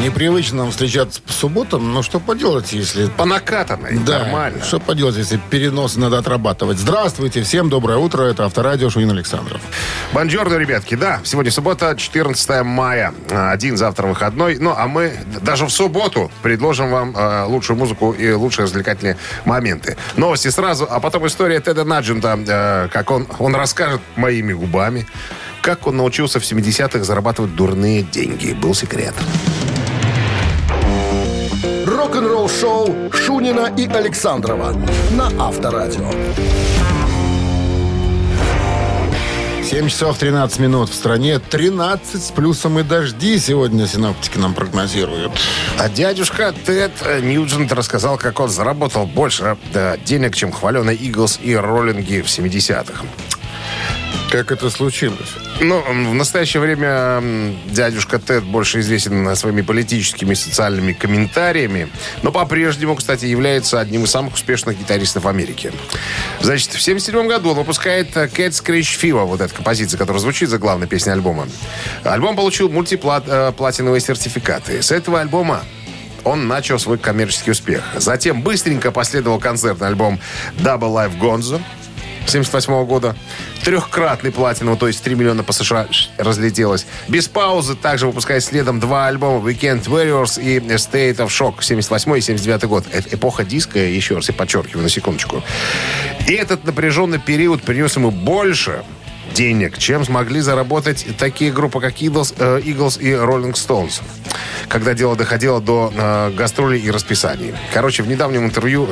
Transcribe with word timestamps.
Непривычно 0.00 0.58
нам 0.58 0.70
встречаться 0.70 1.20
по 1.20 1.32
субботам, 1.32 1.92
но 1.92 2.02
что 2.02 2.18
поделать, 2.18 2.72
если... 2.72 3.06
По 3.08 3.24
накатанной, 3.24 3.98
Да, 3.98 4.20
нормально. 4.20 4.64
что 4.64 4.80
поделать, 4.80 5.16
если 5.16 5.38
переносы 5.50 6.00
надо 6.00 6.18
отрабатывать. 6.18 6.78
Здравствуйте, 6.78 7.42
всем 7.42 7.68
доброе 7.68 7.98
утро, 7.98 8.22
это 8.22 8.44
Авторадио 8.46 8.90
Шунин 8.90 9.10
Александров. 9.10 9.60
Бонжорно, 10.12 10.56
ребятки. 10.56 10.94
Да, 10.94 11.20
сегодня 11.24 11.52
суббота, 11.52 11.94
14 11.96 12.64
мая. 12.64 13.12
Один 13.30 13.76
завтра 13.76 14.06
выходной. 14.06 14.56
Ну, 14.58 14.74
а 14.76 14.88
мы 14.88 15.12
даже 15.42 15.66
в 15.66 15.70
субботу 15.70 16.32
предложим 16.42 16.90
вам 16.90 17.14
э, 17.16 17.44
лучшую 17.44 17.76
музыку 17.78 18.12
и 18.12 18.32
лучшие 18.32 18.64
развлекательные 18.64 19.18
моменты. 19.44 19.96
Новости 20.16 20.48
сразу, 20.48 20.86
а 20.90 21.00
потом 21.00 21.26
история 21.26 21.60
Теда 21.60 21.84
Наджента, 21.84 22.38
э, 22.44 22.88
как 22.92 23.10
он, 23.10 23.26
он 23.38 23.54
расскажет 23.54 24.00
моими 24.16 24.52
губами, 24.52 25.06
как 25.60 25.86
он 25.86 25.98
научился 25.98 26.40
в 26.40 26.42
70-х 26.42 27.04
зарабатывать 27.04 27.54
дурные 27.54 28.02
деньги. 28.02 28.52
Был 28.52 28.74
секрет. 28.74 29.14
Рок-н-ролл-шоу 32.12 33.10
Шунина 33.10 33.72
и 33.74 33.86
Александрова 33.86 34.76
на 35.12 35.28
Авторадио. 35.42 36.10
7 39.64 39.88
часов 39.88 40.18
13 40.18 40.58
минут 40.58 40.90
в 40.90 40.94
стране, 40.94 41.38
13 41.38 42.22
с 42.22 42.30
плюсом 42.32 42.78
и 42.78 42.82
дожди 42.82 43.38
сегодня 43.38 43.86
синоптики 43.86 44.36
нам 44.36 44.52
прогнозируют. 44.52 45.32
А 45.78 45.88
дядюшка 45.88 46.52
Тед 46.66 46.92
Ньюджент 47.22 47.72
рассказал, 47.72 48.18
как 48.18 48.40
он 48.40 48.50
заработал 48.50 49.06
больше 49.06 49.56
э, 49.72 49.96
денег, 50.04 50.36
чем 50.36 50.52
хваленые 50.52 50.98
Иглс 50.98 51.40
и 51.42 51.56
роллинги 51.56 52.20
в 52.20 52.26
70-х. 52.26 53.06
Как 54.32 54.50
это 54.50 54.70
случилось? 54.70 55.34
Ну, 55.60 55.82
в 55.82 56.14
настоящее 56.14 56.62
время 56.62 57.22
дядюшка 57.66 58.18
Тед 58.18 58.44
больше 58.44 58.80
известен 58.80 59.28
э, 59.28 59.36
своими 59.36 59.60
политическими 59.60 60.32
и 60.32 60.34
социальными 60.34 60.94
комментариями, 60.94 61.90
но 62.22 62.32
по-прежнему, 62.32 62.96
кстати, 62.96 63.26
является 63.26 63.78
одним 63.78 64.04
из 64.04 64.10
самых 64.10 64.32
успешных 64.32 64.78
гитаристов 64.78 65.26
Америки. 65.26 65.70
Значит, 66.40 66.68
в 66.68 66.80
1977 66.80 67.28
году 67.28 67.50
он 67.50 67.56
выпускает 67.56 68.16
э, 68.16 68.24
Cat 68.24 68.52
Scratch 68.52 68.98
Fever, 68.98 69.26
вот 69.26 69.42
эта 69.42 69.54
композиция, 69.54 69.98
которая 69.98 70.22
звучит 70.22 70.48
за 70.48 70.56
главной 70.56 70.86
песней 70.86 71.12
альбома. 71.12 71.46
Альбом 72.02 72.34
получил 72.34 72.70
мультиплатиновые 72.70 74.00
сертификаты. 74.00 74.80
С 74.80 74.92
этого 74.92 75.20
альбома 75.20 75.62
он 76.24 76.48
начал 76.48 76.78
свой 76.78 76.96
коммерческий 76.96 77.50
успех. 77.50 77.82
Затем 77.96 78.40
быстренько 78.40 78.92
последовал 78.92 79.38
концертный 79.38 79.88
альбом 79.88 80.18
Double 80.56 80.90
Life 80.90 81.18
Gonzo 81.20 81.60
78 82.26 82.84
года. 82.86 83.16
Трехкратный 83.64 84.32
платиновый, 84.32 84.78
то 84.78 84.86
есть 84.86 85.02
3 85.02 85.14
миллиона 85.14 85.42
по 85.42 85.52
США 85.52 85.86
разлетелось. 86.18 86.86
Без 87.08 87.28
паузы 87.28 87.74
также 87.74 88.06
выпускает 88.06 88.42
следом 88.42 88.80
два 88.80 89.06
альбома 89.06 89.46
Weekend 89.48 89.84
Warriors 89.84 90.42
и 90.42 90.58
State 90.58 91.16
of 91.16 91.28
Shock 91.28 91.62
78 91.62 92.16
и 92.16 92.20
79 92.20 92.64
год. 92.64 92.84
Это 92.92 93.14
эпоха 93.14 93.44
диска, 93.44 93.78
еще 93.78 94.16
раз 94.16 94.28
я 94.28 94.34
подчеркиваю 94.34 94.82
на 94.82 94.88
секундочку. 94.88 95.42
И 96.26 96.32
этот 96.32 96.64
напряженный 96.64 97.18
период 97.18 97.62
принес 97.62 97.96
ему 97.96 98.10
больше 98.10 98.84
денег, 99.32 99.78
чем 99.78 100.04
смогли 100.04 100.40
заработать 100.40 101.06
такие 101.18 101.52
группы, 101.52 101.80
как 101.80 101.96
Eagles, 101.96 102.34
э, 102.38 102.60
Eagles 102.60 103.00
и 103.00 103.10
Rolling 103.10 103.54
Stones, 103.54 104.02
когда 104.68 104.94
дело 104.94 105.16
доходило 105.16 105.60
до 105.60 105.92
э, 105.94 106.30
гастролей 106.36 106.80
и 106.80 106.90
расписаний. 106.90 107.54
Короче, 107.72 108.02
в 108.02 108.08
недавнем 108.08 108.44
интервью 108.44 108.88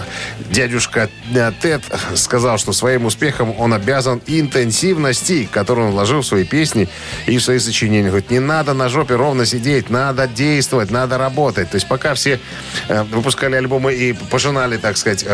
дядюшка 0.50 1.08
э, 1.34 1.52
Тед 1.60 1.82
сказал, 2.14 2.58
что 2.58 2.72
своим 2.72 3.06
успехом 3.06 3.54
он 3.58 3.74
обязан 3.74 4.20
интенсивности, 4.26 5.48
которую 5.50 5.88
он 5.88 5.92
вложил 5.92 6.20
в 6.20 6.26
свои 6.26 6.44
песни 6.44 6.88
и 7.26 7.38
в 7.38 7.42
свои 7.42 7.58
сочинения. 7.58 8.08
Говорит, 8.08 8.30
не 8.30 8.40
надо 8.40 8.74
на 8.74 8.88
жопе 8.88 9.16
ровно 9.16 9.46
сидеть, 9.46 9.90
надо 9.90 10.26
действовать, 10.26 10.90
надо 10.90 11.18
работать. 11.18 11.70
То 11.70 11.76
есть 11.76 11.88
пока 11.88 12.14
все 12.14 12.40
выпускали 12.88 13.56
альбомы 13.56 13.94
и 13.94 14.12
пожинали, 14.12 14.76
так 14.76 14.96
сказать, 14.96 15.24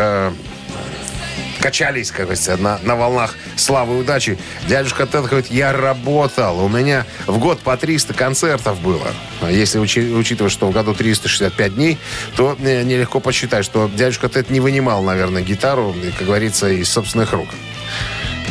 качались, 1.67 2.11
как 2.11 2.27
говорится, 2.27 2.55
на, 2.55 2.79
на 2.83 2.95
волнах 2.95 3.35
славы 3.57 3.97
и 3.97 3.99
удачи. 3.99 4.37
Дядюшка 4.69 5.05
Тед 5.05 5.25
говорит, 5.25 5.51
я 5.51 5.73
работал. 5.73 6.63
У 6.63 6.69
меня 6.69 7.05
в 7.25 7.39
год 7.39 7.59
по 7.59 7.75
300 7.75 8.13
концертов 8.13 8.79
было. 8.79 9.07
А 9.41 9.51
Если 9.51 9.77
учи- 9.77 10.13
учитывать, 10.13 10.53
что 10.53 10.67
в 10.67 10.71
году 10.71 10.93
365 10.93 11.75
дней, 11.75 11.97
то 12.37 12.55
э, 12.57 12.83
нелегко 12.83 13.19
посчитать, 13.19 13.65
что 13.65 13.91
дядюшка 13.93 14.29
Тед 14.29 14.49
не 14.49 14.61
вынимал, 14.61 15.03
наверное, 15.03 15.41
гитару, 15.41 15.93
как 16.17 16.25
говорится, 16.25 16.69
из 16.69 16.89
собственных 16.89 17.33
рук. 17.33 17.49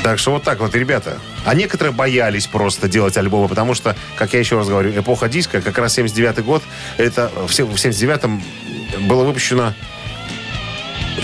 Так 0.03 0.19
что 0.19 0.33
вот 0.33 0.43
так 0.43 0.61
вот, 0.61 0.75
ребята. 0.75 1.17
А 1.47 1.55
некоторые 1.55 1.95
боялись 1.95 2.47
просто 2.47 2.87
делать 2.87 3.17
альбомы, 3.17 3.49
потому 3.49 3.73
что, 3.73 3.97
как 4.17 4.35
я 4.35 4.41
еще 4.41 4.59
раз 4.59 4.69
говорю, 4.69 4.91
эпоха 4.91 5.31
диска, 5.31 5.63
как 5.63 5.79
раз 5.79 5.95
79 5.95 6.45
год, 6.45 6.63
это 6.99 7.31
в 7.35 7.51
79-м 7.51 8.43
было 9.09 9.25
выпущено 9.25 9.73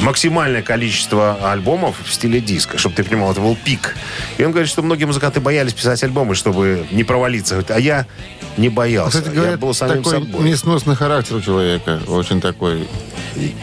максимальное 0.01 0.63
количество 0.63 1.51
альбомов 1.53 1.97
в 2.05 2.13
стиле 2.13 2.41
диска, 2.41 2.79
чтобы 2.79 2.95
ты 2.97 3.05
понимал, 3.05 3.33
это 3.33 3.41
был 3.41 3.57
пик. 3.57 3.95
И 4.39 4.45
он 4.45 4.51
говорит, 4.53 4.71
что 4.71 4.83
многие 4.83 5.05
музыканты 5.05 5.41
боялись 5.41 5.73
писать 5.75 6.03
альбомы, 6.03 6.35
чтобы 6.35 6.87
не 6.91 7.05
провалиться. 7.05 7.65
А 7.69 7.79
я 7.79 8.07
не 8.57 8.69
боялся. 8.69 9.19
Кстати, 9.19 9.35
я 9.35 9.41
говорят, 9.41 9.61
был 9.61 9.75
самим 9.75 10.03
такой 10.03 10.21
собой. 10.21 10.49
несносный 10.49 10.97
характер 10.97 11.37
у 11.37 11.41
человека. 11.41 12.01
Очень 12.07 12.41
такой 12.41 12.87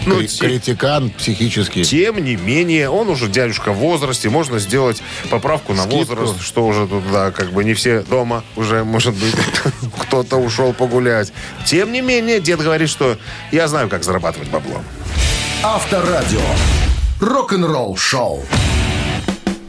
Ну, 0.05 0.15
кри- 0.17 0.27
критикан 0.27 1.09
психический. 1.11 1.83
Тем 1.83 2.23
не 2.23 2.35
менее, 2.35 2.89
он 2.89 3.09
уже 3.09 3.27
дядюшка 3.27 3.71
в 3.71 3.77
возрасте, 3.77 4.29
можно 4.29 4.57
сделать 4.59 5.01
поправку 5.29 5.73
на 5.73 5.83
Скидку. 5.83 5.97
возраст, 6.15 6.41
что 6.41 6.65
уже 6.65 6.87
туда 6.87 7.31
как 7.31 7.51
бы 7.51 7.63
не 7.63 7.73
все 7.75 8.01
дома, 8.01 8.43
уже, 8.55 8.83
может 8.83 9.13
быть, 9.13 9.35
кто-то 10.01 10.37
ушел 10.37 10.73
погулять. 10.73 11.31
Тем 11.65 11.91
не 11.91 12.01
менее, 12.01 12.39
дед 12.39 12.59
говорит, 12.59 12.89
что 12.89 13.17
я 13.51 13.67
знаю, 13.67 13.89
как 13.89 14.03
зарабатывать 14.03 14.49
бабло. 14.49 14.81
Авторадио. 15.61 16.39
Рок-н-ролл-шоу. 17.19 18.45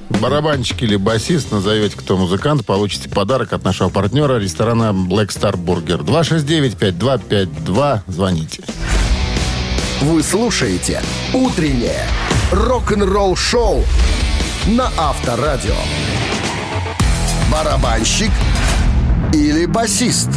Барабанщик 0.09 0.85
или 0.85 0.95
басист, 0.95 1.51
назовете 1.51 1.97
кто 1.97 2.17
музыкант, 2.17 2.65
получите 2.65 3.09
подарок 3.09 3.53
от 3.53 3.65
нашего 3.65 3.89
партнера 3.89 4.39
ресторана 4.39 4.93
Black 4.93 5.31
Star 5.31 5.57
Burger. 5.57 6.05
269-5252. 6.05 8.03
Звоните. 8.07 8.63
Вы 10.01 10.23
слушаете 10.23 11.03
«Утреннее 11.35 12.07
рок-н-ролл-шоу» 12.53 13.83
на 14.67 14.93
Авторадио. 14.97 15.75
Барабанщик 17.51 18.31
или 19.33 19.67
басист? 19.67 20.29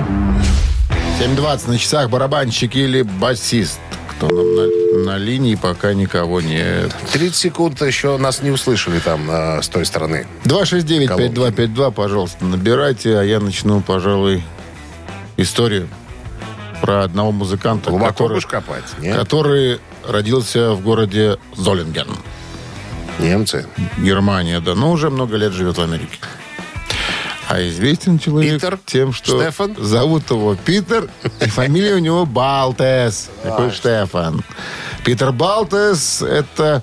7.20 1.19 1.69
на 1.69 1.77
часах 1.77 2.09
барабанщик 2.09 2.75
или 2.75 3.03
басист. 3.03 3.79
Кто 4.23 4.35
нам 4.35 4.55
на, 4.55 5.03
на 5.05 5.17
линии, 5.17 5.55
пока 5.55 5.93
никого 5.93 6.39
нет. 6.39 6.95
30 7.11 7.35
секунд 7.35 7.81
еще 7.81 8.17
нас 8.17 8.41
не 8.41 8.51
услышали 8.51 8.99
там 8.99 9.29
э, 9.29 9.61
с 9.61 9.67
той 9.67 9.85
стороны. 9.85 10.27
269-5252, 10.45 11.91
пожалуйста, 11.91 12.45
набирайте, 12.45 13.17
а 13.17 13.23
я 13.23 13.39
начну, 13.39 13.81
пожалуй, 13.81 14.43
историю 15.35 15.89
про 16.81 17.03
одного 17.03 17.31
музыканта, 17.31 17.89
Глубоко 17.89 18.11
который, 18.27 18.41
копать? 18.41 18.83
Нет? 18.99 19.17
который 19.17 19.79
родился 20.07 20.71
в 20.71 20.81
городе 20.81 21.37
Золинген, 21.55 22.07
Немцы. 23.19 23.67
Германия, 23.97 24.59
да, 24.59 24.73
но 24.73 24.91
уже 24.91 25.09
много 25.09 25.35
лет 25.35 25.53
живет 25.53 25.77
в 25.77 25.81
Америке. 25.81 26.17
А 27.53 27.67
известен 27.69 28.17
человек 28.17 28.53
Питер? 28.53 28.79
тем, 28.83 29.13
что 29.13 29.39
Штефан? 29.39 29.75
зовут 29.77 30.31
его 30.31 30.55
Питер, 30.55 31.07
и 31.39 31.45
фамилия 31.45 31.93
у 31.93 31.99
него 31.99 32.25
Балтес. 32.25 33.29
Какой 33.43 33.69
Штефан. 33.69 34.43
Питер 35.05 35.31
Балтес– 35.31 36.21
это 36.23 36.81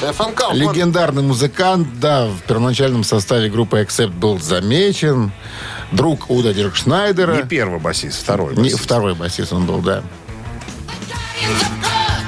Кауфман. 0.00 0.56
легендарный 0.56 1.22
музыкант. 1.24 1.88
Да, 1.98 2.26
в 2.26 2.40
первоначальном 2.46 3.02
составе 3.02 3.48
группы 3.50 3.80
Accept 3.80 4.12
был 4.12 4.38
замечен. 4.38 5.32
Друг 5.90 6.30
Уда 6.30 6.54
Диркшнайдера. 6.54 7.36
Не 7.38 7.42
первый 7.42 7.80
басист, 7.80 8.22
второй 8.22 8.54
Не, 8.54 8.62
басист. 8.62 8.80
второй 8.84 9.14
басист 9.14 9.52
он 9.52 9.66
был, 9.66 9.78
да. 9.78 10.02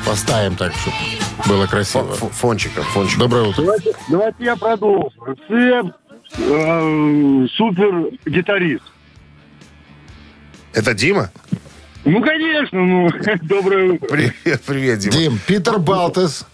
Поставим 0.05 0.57
так, 0.57 0.73
чтобы 0.75 0.97
было 1.47 1.67
красиво. 1.67 2.03
Фо- 2.15 2.29
фо- 2.29 2.31
Фончиком, 2.33 2.85
фончиком. 2.85 3.21
Доброе 3.21 3.45
утро. 3.49 3.63
Давайте, 3.63 3.93
давайте 4.09 4.45
я 4.45 4.57
продолжу. 4.57 5.11
Це 5.49 5.83
э, 6.39 7.47
супер 7.55 8.11
гитарист. 8.27 8.85
Это 10.73 10.95
Дима? 10.95 11.31
Ну, 12.05 12.23
конечно, 12.23 12.79
ну, 12.85 13.11
доброе 13.43 13.93
утро. 13.93 14.07
Привет, 14.09 14.63
привет, 14.65 14.99
Дима. 15.01 15.13
Дим, 15.13 15.39
Питер 15.47 15.79
Балтес. 15.79 16.47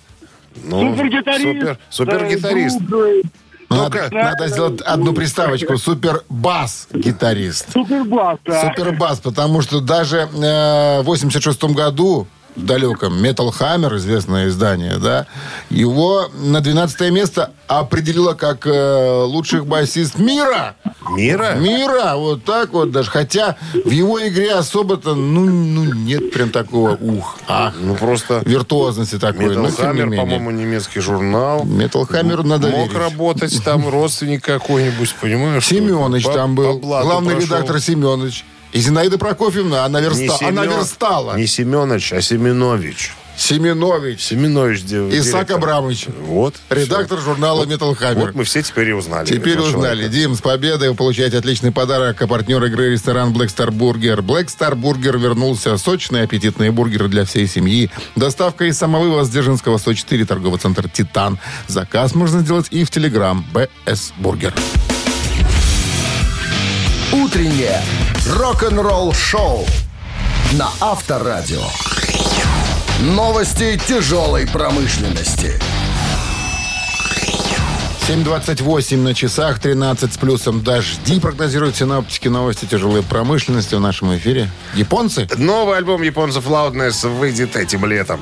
Ну, 0.65 0.95
Супер-гитарист. 0.95 1.43
Супер, 1.43 1.79
супер 1.91 2.29
гитарист. 2.29 2.81
Ну, 2.89 3.23
Ну-ка. 3.71 4.03
Надо, 4.11 4.15
надо 4.15 4.49
сделать 4.49 4.81
одну 4.83 5.13
приставочку. 5.13 5.77
Супер 5.79 6.23
бас-гитарист. 6.29 7.73
Супербас, 7.73 8.39
да. 8.45 8.61
Супербас, 8.61 9.19
потому 9.21 9.63
что 9.63 9.81
даже 9.81 10.29
э, 10.33 11.01
в 11.03 11.05
86 11.05 11.65
году 11.65 12.27
далеком 12.56 13.15
Metal 13.25 13.51
Hammer, 13.59 13.97
известное 13.97 14.49
издание, 14.49 14.97
да, 14.99 15.27
его 15.71 16.29
на 16.35 16.61
12 16.61 17.11
место 17.11 17.51
определило 17.67 18.35
как 18.35 18.67
э, 18.67 19.23
лучших 19.25 19.67
басист 19.67 20.19
мира. 20.19 20.77
Мира? 21.11 21.55
Мира, 21.55 22.15
вот 22.17 22.45
так 22.45 22.73
вот 22.73 22.91
даже. 22.91 23.11
Хотя 23.11 23.56
в 23.85 23.91
его 23.91 24.27
игре 24.27 24.53
особо-то, 24.53 25.15
ну, 25.15 25.45
ну 25.45 25.85
нет 25.93 26.33
прям 26.33 26.51
такого 26.51 26.97
ух, 26.97 27.37
ах, 27.49 27.75
Ну, 27.81 27.95
просто 27.95 28.43
виртуозности 28.45 29.19
такой. 29.19 29.47
Metal 29.47 29.62
не 29.62 29.69
Hammer, 29.69 30.05
менее. 30.05 30.21
по-моему, 30.21 30.51
немецкий 30.51 31.01
журнал. 31.01 31.65
Metal 31.65 32.09
Hammer 32.09 32.43
надо 32.43 32.69
Мог 32.69 32.89
верить. 32.91 32.95
работать 32.97 33.65
там 33.65 33.89
родственник 33.89 34.43
какой-нибудь, 34.45 35.15
понимаешь? 35.21 35.67
Семенович 35.67 36.25
там 36.25 36.55
был, 36.55 36.79
главный 36.79 37.35
прошел. 37.35 37.56
редактор 37.56 37.81
Семенович. 37.81 38.45
И 38.75 38.81
Зинаида 38.81 39.19
Прокофьевна, 39.19 39.85
она, 39.85 40.00
Не 40.00 40.09
верста... 40.09 40.49
она 40.49 40.65
Семен- 40.65 40.76
верстала. 40.76 41.37
Не 41.37 41.47
Семенович, 41.47 42.12
а 42.12 42.21
Семенович. 42.21 43.12
Семенович. 43.37 44.21
Семенович 44.21 44.81
Исаак 44.82 45.47
директор. 45.47 45.56
Абрамович. 45.56 46.06
Вот. 46.26 46.55
Редактор 46.71 47.21
журнала 47.21 47.65
Metal. 47.65 47.97
Hammer. 47.97 48.26
Вот 48.26 48.35
мы 48.35 48.44
все 48.44 48.62
теперь 48.62 48.91
и 48.91 48.93
узнали. 48.93 49.26
Теперь 49.26 49.59
узнали. 49.59 49.73
человека. 50.03 50.09
Дим, 50.09 50.35
с 50.35 50.41
победой 50.41 50.88
вы 50.91 50.94
получаете 50.97 51.38
отличный 51.38 51.71
подарок. 51.73 52.21
А 52.21 52.26
партнер 52.26 52.62
игры 52.65 52.91
ресторан 52.91 53.32
Black 53.32 53.47
Star 53.47 53.71
Burger. 53.71 54.19
Black 54.19 54.47
Star 54.47 54.75
Burger 54.75 55.19
вернулся. 55.19 55.77
Сочные 55.77 56.25
аппетитные 56.25 56.73
бургеры 56.73 57.09
для 57.09 57.25
всей 57.25 57.47
семьи. 57.47 57.91
Доставка 58.17 58.65
из 58.65 58.77
самовывоз 58.77 59.29
Дзержинского 59.29 59.79
104, 59.79 60.25
торговый 60.25 60.59
центр 60.59 60.88
«Титан». 60.88 61.38
Заказ 61.69 62.15
можно 62.15 62.41
сделать 62.41 62.67
и 62.70 62.85
в 62.85 62.91
Телеграм 62.91 63.44
БС 63.53 64.12
Бургер. 64.19 64.53
Утреннее 67.15 67.81
рок-н-ролл-шоу 68.29 69.65
на 70.55 70.69
Авторадио. 70.81 71.63
Новости 73.03 73.81
тяжелой 73.87 74.49
промышленности. 74.49 75.61
7.28 78.09 78.97
на 78.97 79.15
часах, 79.15 79.61
13 79.61 80.13
с 80.13 80.19
плюсом 80.19 80.65
дожди, 80.65 81.21
прогнозируют 81.21 81.77
синоптики 81.77 82.27
новости 82.27 82.65
тяжелой 82.65 83.05
промышленности 83.05 83.77
в 83.77 83.81
нашем 83.81 84.17
эфире. 84.17 84.51
Японцы? 84.75 85.29
Новый 85.37 85.79
альбом 85.79 86.03
японцев 86.03 86.47
Loudness 86.49 87.09
выйдет 87.09 87.55
этим 87.55 87.87
летом. 87.87 88.21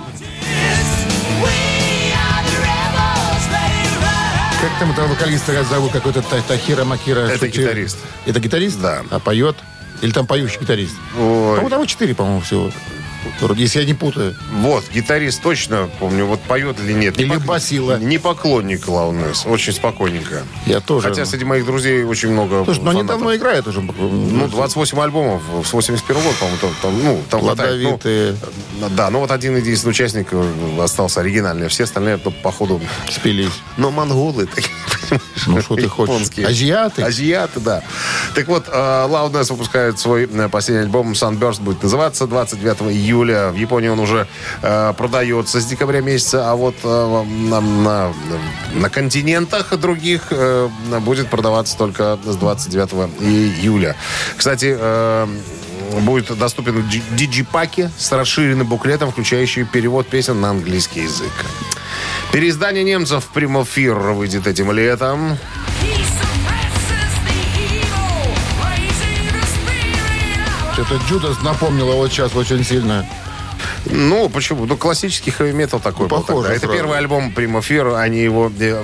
Как 4.62 4.70
там 4.78 4.92
этого 4.92 5.08
вокалиста 5.08 5.64
зовут? 5.64 5.90
Какой-то 5.92 6.22
Та- 6.22 6.40
Тахира 6.42 6.84
Макира? 6.84 7.20
Это 7.20 7.50
че- 7.50 7.62
гитарист. 7.62 7.98
Это 8.26 8.38
гитарист? 8.38 8.80
Да. 8.80 9.02
А 9.10 9.18
поет? 9.18 9.56
Или 10.02 10.12
там 10.12 10.24
поющий 10.26 10.60
гитарист? 10.60 10.94
Ой. 11.18 11.56
По-моему, 11.56 11.68
там 11.68 11.86
четыре, 11.86 12.14
по-моему, 12.14 12.40
всего. 12.42 12.70
Вроде, 13.40 13.62
Если 13.62 13.80
я 13.80 13.84
не 13.86 13.94
путаю. 13.94 14.34
Вот, 14.52 14.84
гитарист 14.92 15.42
точно, 15.42 15.88
помню, 15.98 16.26
вот 16.26 16.40
поет 16.40 16.78
или 16.80 16.92
нет. 16.92 17.16
Не 17.16 17.24
Или 17.24 17.34
пок- 17.36 17.44
басила. 17.46 17.98
Не 17.98 18.18
поклонник 18.18 18.86
Loudness, 18.86 19.48
очень 19.48 19.72
спокойненько. 19.72 20.42
Я 20.66 20.80
тоже. 20.80 21.08
Хотя 21.08 21.24
среди 21.24 21.44
моих 21.44 21.64
друзей 21.66 22.04
очень 22.04 22.30
много 22.30 22.64
Слушай, 22.64 22.80
ну 22.82 22.90
они 22.90 23.00
фанатов. 23.00 23.06
давно 23.18 23.34
играют 23.36 23.66
уже. 23.66 23.80
Ну, 23.80 24.48
28 24.48 25.00
альбомов 25.00 25.42
с 25.64 25.72
81 25.72 26.22
года, 26.22 26.36
по-моему, 26.38 26.58
там, 26.60 26.70
там, 26.82 27.02
ну, 27.04 27.22
там 27.30 27.40
хватает. 27.40 27.82
Ну, 27.82 27.88
Плодовитые. 27.98 28.36
да, 28.90 29.10
ну 29.10 29.20
вот 29.20 29.30
один 29.30 29.56
единственный 29.56 29.90
участник 29.90 30.28
э, 30.32 30.80
остался 30.80 31.20
оригинальный, 31.20 31.66
а 31.66 31.68
все 31.68 31.84
остальные, 31.84 32.20
ну, 32.24 32.30
походу, 32.30 32.80
спились. 33.10 33.52
но 33.76 33.90
монголы, 33.90 34.46
такие, 34.46 34.70
Ну, 35.46 35.60
что 35.60 35.76
ты 35.76 35.88
хочешь? 35.88 36.28
Азиаты? 36.44 37.02
Азиаты, 37.02 37.60
да. 37.60 37.82
Так 38.34 38.46
вот, 38.48 38.66
э, 38.68 38.72
Loudness 38.72 39.50
выпускает 39.52 39.98
свой 39.98 40.28
э, 40.32 40.48
последний 40.48 40.84
альбом 40.84 41.12
Sunburst 41.12 41.60
будет 41.60 41.82
называться 41.82 42.26
29 42.26 42.92
июля. 42.92 43.11
В 43.12 43.54
Японии 43.56 43.88
он 43.88 44.00
уже 44.00 44.26
э, 44.62 44.92
продается 44.96 45.60
с 45.60 45.66
декабря 45.66 46.00
месяца, 46.00 46.50
а 46.50 46.54
вот 46.54 46.74
э, 46.82 47.24
на, 47.48 47.60
на- 47.60 48.12
на 48.74 48.88
континентах 48.90 49.76
других 49.78 50.28
э, 50.30 50.68
будет 51.00 51.28
продаваться 51.28 51.76
только 51.76 52.18
с 52.24 52.36
29 52.36 52.90
июля. 53.20 53.96
Кстати, 54.36 54.74
э, 54.78 55.26
будет 56.00 56.36
доступен 56.38 56.82
в 56.82 56.88
дж- 56.88 57.02
диджипаке 57.16 57.90
с 57.98 58.10
расширенным 58.12 58.66
буклетом, 58.66 59.10
включающий 59.12 59.64
перевод 59.64 60.08
песен 60.08 60.40
на 60.40 60.50
английский 60.50 61.02
язык. 61.02 61.32
Переиздание 62.32 62.82
немцев 62.82 63.28
Primal 63.34 63.66
Fear 63.66 64.14
выйдет 64.14 64.46
этим 64.46 64.72
летом. 64.72 65.36
Что-то 70.84 71.00
Джудас 71.06 71.42
напомнило 71.42 71.92
вот 71.92 72.10
сейчас 72.10 72.34
очень 72.34 72.64
сильно. 72.64 73.06
Ну, 73.86 74.28
почему? 74.28 74.66
Ну, 74.66 74.76
классический 74.76 75.30
хэви-метал 75.30 75.80
такой 75.80 76.08
был 76.08 76.20
похоже 76.20 76.48
тогда. 76.48 76.56
Это 76.56 76.66
сразу. 76.66 76.76
первый 76.76 76.98
альбом 76.98 77.32
Primo 77.34 77.60
Fear. 77.60 78.00
Они 78.00 78.20
его, 78.20 78.50
э, 78.58 78.82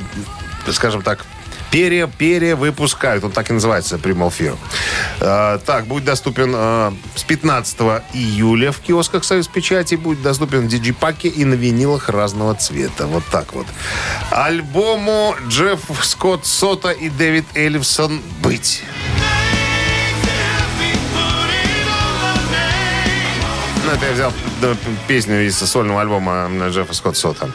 скажем 0.71 1.03
так, 1.03 1.25
пере, 1.73 2.07
перевыпускают. 2.07 3.25
Он 3.25 3.33
так 3.33 3.51
и 3.51 3.53
называется, 3.53 3.97
Primal 3.97 4.33
Fear. 4.33 4.57
Э, 5.21 5.59
так, 5.65 5.87
будет 5.87 6.05
доступен 6.05 6.53
э, 6.55 6.93
с 7.17 7.25
15 7.25 7.81
июля 8.13 8.71
в 8.71 8.79
киосках 8.79 9.25
Союз 9.25 9.49
Печати. 9.49 9.97
Будет 9.97 10.23
доступен 10.23 10.67
в 10.67 10.69
диджипаке 10.69 11.29
и 11.29 11.45
на 11.45 11.55
винилах 11.55 12.09
разного 12.09 12.55
цвета. 12.55 13.09
Вот 13.09 13.25
так 13.33 13.55
вот. 13.55 13.67
Альбому 14.31 15.35
Джефф 15.49 15.81
Скотт 16.03 16.47
Сота 16.47 16.91
и 16.91 17.09
Дэвид 17.09 17.47
Эллифсон 17.55 18.23
«Быть». 18.41 18.85
Ну, 23.89 23.95
это 23.95 24.05
я 24.05 24.13
взял 24.13 24.33
песню 25.07 25.47
из 25.47 25.57
сольного 25.57 26.03
альбома 26.03 26.51
Джеффа 26.69 26.93
Скотт 26.93 27.17
Сота. 27.17 27.51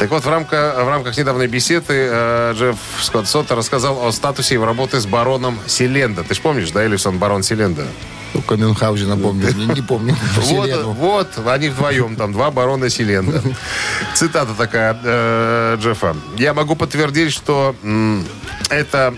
Так 0.00 0.10
вот, 0.10 0.24
в 0.24 0.28
рамках, 0.28 0.74
в 0.74 0.88
рамках 0.88 1.16
недавней 1.16 1.46
беседы 1.46 1.94
э, 2.10 2.52
Джефф 2.56 2.76
Скотт 3.00 3.28
Сота 3.28 3.54
рассказал 3.54 4.04
о 4.04 4.10
статусе 4.10 4.54
его 4.54 4.64
работы 4.64 4.98
с 4.98 5.06
бароном 5.06 5.56
Селенда. 5.68 6.24
Ты 6.24 6.34
же 6.34 6.40
помнишь, 6.40 6.72
да, 6.72 6.82
Эллифсон, 6.82 7.18
барон 7.18 7.44
Селенда? 7.44 7.86
Только 8.32 8.56
Мюнхгаузена 8.56 9.16
помню. 9.16 9.54
Не, 9.54 9.66
не 9.66 9.82
помню. 9.82 10.16
Вот, 10.36 10.84
вот, 10.84 11.28
они 11.46 11.68
вдвоем, 11.68 12.16
там, 12.16 12.32
два 12.32 12.50
барона 12.50 12.88
Селенда. 12.88 13.40
Цитата 14.14 14.54
такая 14.54 14.98
э, 15.00 15.76
Джеффа. 15.80 16.16
«Я 16.36 16.54
могу 16.54 16.74
подтвердить, 16.74 17.32
что 17.32 17.76
это...» 18.68 19.14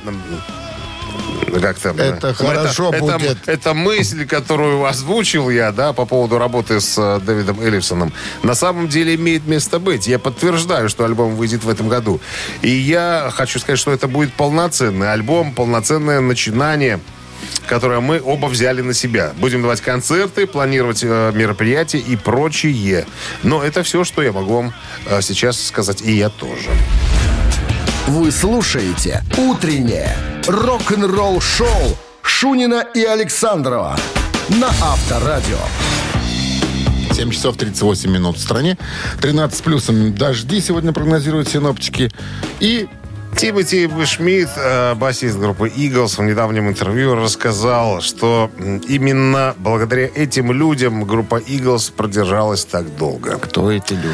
как 1.58 1.78
там? 1.78 1.96
Это 1.98 2.28
э, 2.28 2.34
хорошо 2.34 2.92
это, 2.92 3.18
будет. 3.18 3.48
Это 3.48 3.74
мысль, 3.74 4.26
которую 4.26 4.84
озвучил 4.84 5.50
я, 5.50 5.72
да, 5.72 5.92
по 5.92 6.06
поводу 6.06 6.38
работы 6.38 6.80
с 6.80 6.96
э, 6.98 7.20
Дэвидом 7.24 7.60
Эллифсоном, 7.60 8.12
на 8.42 8.54
самом 8.54 8.88
деле 8.88 9.14
имеет 9.14 9.46
место 9.46 9.78
быть. 9.78 10.06
Я 10.06 10.18
подтверждаю, 10.18 10.88
что 10.88 11.04
альбом 11.04 11.36
выйдет 11.36 11.64
в 11.64 11.68
этом 11.68 11.88
году. 11.88 12.20
И 12.62 12.70
я 12.70 13.30
хочу 13.32 13.58
сказать, 13.58 13.78
что 13.78 13.92
это 13.92 14.08
будет 14.08 14.32
полноценный 14.34 15.12
альбом, 15.12 15.52
полноценное 15.54 16.20
начинание 16.20 17.00
которое 17.66 18.00
мы 18.00 18.20
оба 18.22 18.46
взяли 18.46 18.82
на 18.82 18.94
себя. 18.94 19.32
Будем 19.36 19.62
давать 19.62 19.80
концерты, 19.80 20.46
планировать 20.46 21.02
э, 21.02 21.32
мероприятия 21.34 21.98
и 21.98 22.16
прочее. 22.16 23.06
Но 23.42 23.62
это 23.62 23.82
все, 23.82 24.04
что 24.04 24.22
я 24.22 24.32
могу 24.32 24.54
вам 24.54 24.74
э, 25.06 25.20
сейчас 25.22 25.64
сказать. 25.64 26.02
И 26.02 26.12
я 26.12 26.28
тоже. 26.28 26.70
Вы 28.10 28.32
слушаете 28.32 29.22
«Утреннее 29.38 30.16
рок-н-ролл-шоу» 30.48 31.96
Шунина 32.22 32.84
и 32.92 33.04
Александрова 33.04 33.96
на 34.48 34.66
Авторадио. 34.66 35.58
7 37.12 37.30
часов 37.30 37.56
38 37.56 38.10
минут 38.10 38.36
в 38.36 38.40
стране. 38.40 38.76
13 39.20 39.56
с 39.56 39.62
плюсом 39.62 40.12
дожди 40.12 40.60
сегодня 40.60 40.92
прогнозируют 40.92 41.50
синоптики. 41.50 42.10
И 42.58 42.88
Тимоти 43.36 43.88
Шмидт, 44.04 44.50
э, 44.56 44.94
басист 44.94 45.38
группы 45.38 45.68
Eagles, 45.68 46.16
в 46.18 46.22
недавнем 46.22 46.68
интервью 46.68 47.14
рассказал, 47.14 48.00
что 48.00 48.50
именно 48.88 49.54
благодаря 49.58 50.10
этим 50.14 50.52
людям 50.52 51.04
группа 51.04 51.36
Eagles 51.36 51.92
продержалась 51.92 52.64
так 52.64 52.96
долго. 52.96 53.38
кто 53.38 53.70
эти 53.70 53.94
люди? 53.94 54.08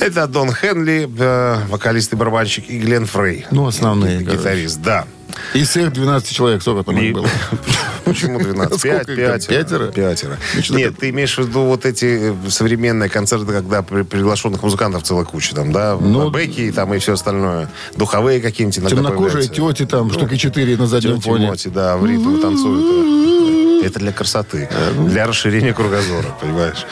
Это 0.00 0.26
Дон 0.26 0.52
Хенли, 0.52 1.08
э, 1.18 1.66
вокалист 1.68 2.12
и 2.12 2.16
барабанщик, 2.16 2.70
и 2.70 2.78
Глен 2.78 3.06
Фрей. 3.06 3.46
Ну, 3.50 3.66
основные. 3.66 4.20
Гитарист, 4.22 4.80
да. 4.82 5.06
Из 5.54 5.68
всех 5.68 5.92
12 5.92 6.30
человек 6.30 6.62
сколько 6.62 6.84
там 6.84 6.98
их 6.98 7.14
было? 7.14 7.26
Почему 8.04 8.38
12? 8.38 8.78
Сколько 8.78 9.04
Пять, 9.04 9.46
пятеро. 9.46 9.86
Пятеро? 9.86 9.86
Пятеро. 9.86 10.38
Ну, 10.70 10.76
Нет, 10.78 10.98
ты 10.98 11.10
имеешь 11.10 11.36
в 11.36 11.38
виду 11.38 11.62
вот 11.64 11.86
эти 11.86 12.32
э, 12.46 12.50
современные 12.50 13.08
концерты, 13.08 13.46
когда 13.46 13.82
при- 13.82 14.02
приглашенных 14.02 14.62
музыкантов 14.62 15.02
целая 15.02 15.24
куча 15.24 15.54
там, 15.54 15.72
да? 15.72 15.96
Ну, 16.00 16.30
Бэки 16.30 16.60
и 16.62 16.70
там 16.70 16.92
и 16.94 16.98
все 16.98 17.14
остальное. 17.14 17.70
Духовые 17.96 18.40
какие-нибудь 18.40 18.78
иногда 18.78 18.96
Темнокожие 18.96 19.48
тети 19.48 19.86
там, 19.86 20.10
штуки 20.12 20.36
4 20.36 20.76
на 20.76 20.86
заднем 20.86 21.20
фоне. 21.20 21.52
Да, 21.66 21.96
в 21.96 22.06
ритм 22.06 22.40
танцуют. 22.40 23.82
Это 23.84 24.00
для 24.00 24.12
красоты, 24.12 24.68
для 25.06 25.26
расширения 25.26 25.72
кругозора, 25.72 26.26
понимаешь? 26.40 26.84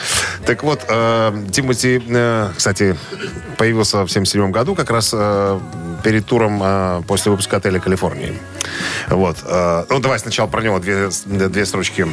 Так 0.45 0.63
вот, 0.63 0.85
э, 0.87 1.43
Тимати, 1.51 2.01
э, 2.07 2.49
кстати, 2.55 2.95
появился 3.57 4.03
в 4.05 4.09
77 4.09 4.51
году, 4.51 4.73
как 4.73 4.89
раз 4.89 5.13
перед 6.03 6.25
туром 6.25 6.61
э, 6.63 7.01
после 7.07 7.31
выпуска 7.31 7.57
«Отеля 7.57 7.79
Калифорнии». 7.79 8.33
Вот. 9.09 9.37
э, 9.43 9.85
Ну, 9.89 9.99
давай 9.99 10.19
сначала 10.19 10.47
про 10.47 10.61
него 10.61 10.79
две, 10.79 11.09
две 11.25 11.65
строчки 11.65 12.07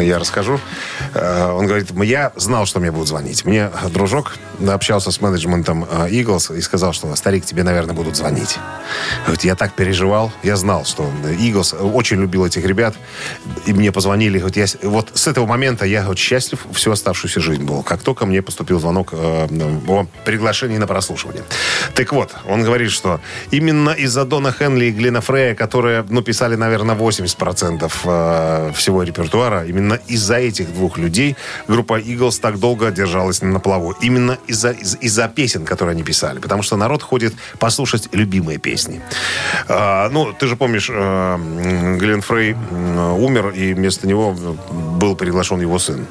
я 0.00 0.18
расскажу. 0.18 0.60
Э, 1.14 1.50
Он 1.52 1.66
говорит, 1.66 1.90
я 2.04 2.32
знал, 2.36 2.66
что 2.66 2.80
мне 2.80 2.90
будут 2.90 3.08
звонить. 3.08 3.44
Мне 3.44 3.70
дружок 3.90 4.36
общался 4.68 5.10
с 5.10 5.20
менеджментом 5.20 5.84
э, 5.84 6.08
Eagles 6.10 6.56
и 6.56 6.60
сказал, 6.60 6.92
что, 6.92 7.14
старик, 7.16 7.44
тебе, 7.44 7.62
наверное, 7.62 7.94
будут 7.94 8.16
звонить. 8.16 8.58
Говорит, 9.24 9.44
я 9.44 9.54
так 9.54 9.72
переживал. 9.72 10.32
Я 10.42 10.56
знал, 10.56 10.84
что 10.84 11.10
Eagles 11.24 11.76
очень 11.76 12.20
любил 12.20 12.44
этих 12.44 12.64
ребят. 12.64 12.94
И 13.66 13.72
мне 13.72 13.92
позвонили. 13.92 14.38
Говорит, 14.38 14.56
я, 14.56 14.88
вот 14.88 15.10
с 15.14 15.26
этого 15.26 15.46
момента 15.46 15.84
я 15.84 16.04
вот, 16.04 16.18
счастлив 16.18 16.60
всю 16.72 16.92
оставшуюся 16.92 17.40
жизнь 17.40 17.64
был. 17.64 17.82
Как 17.82 18.02
только 18.02 18.26
мне 18.26 18.42
поступил 18.42 18.80
звонок 18.80 19.10
э, 19.12 19.48
о 19.88 20.06
приглашении 20.24 20.78
на 20.78 20.86
прослушивание. 20.86 21.42
Так 21.94 22.12
вот, 22.12 22.34
он 22.48 22.62
говорит, 22.62 22.90
что 22.90 23.20
именно 23.50 23.90
из-за 23.90 24.24
Дона 24.24 24.52
Хенли 24.52 24.86
и 24.86 24.90
Глена 24.90 25.20
Фрея, 25.20 25.54
которые, 25.54 26.04
ну, 26.10 26.22
писали, 26.22 26.56
наверное, 26.56 26.94
80% 26.96 27.90
э, 28.04 28.72
всего 28.74 29.02
репертуара, 29.02 29.64
именно 29.66 29.98
из-за 30.08 30.36
этих 30.36 30.72
двух 30.72 30.98
людей 30.98 31.36
группа 31.68 32.00
Eagles 32.00 32.40
так 32.40 32.58
долго 32.58 32.90
держалась 32.90 33.42
на 33.42 33.60
плаву. 33.60 33.94
Именно 34.02 34.38
из-за 34.46 34.70
из- 34.70 34.96
из-за 35.00 35.28
песен, 35.28 35.64
которые 35.64 35.92
они 35.92 36.02
писали. 36.02 36.38
Потому 36.38 36.62
что 36.62 36.76
народ 36.76 37.02
ходит 37.02 37.34
послушать 37.58 38.08
любимые 38.12 38.58
песни. 38.58 39.00
А, 39.68 40.08
ну, 40.10 40.32
ты 40.32 40.46
же 40.46 40.56
помнишь, 40.56 40.90
э, 40.92 41.96
Глен 41.98 42.20
Фрей 42.22 42.52
м, 42.52 43.14
умер, 43.22 43.50
и 43.50 43.74
вместо 43.74 44.06
него 44.08 44.32
был 44.32 45.16
приглашен 45.16 45.60
его 45.60 45.78
сын, 45.78 46.06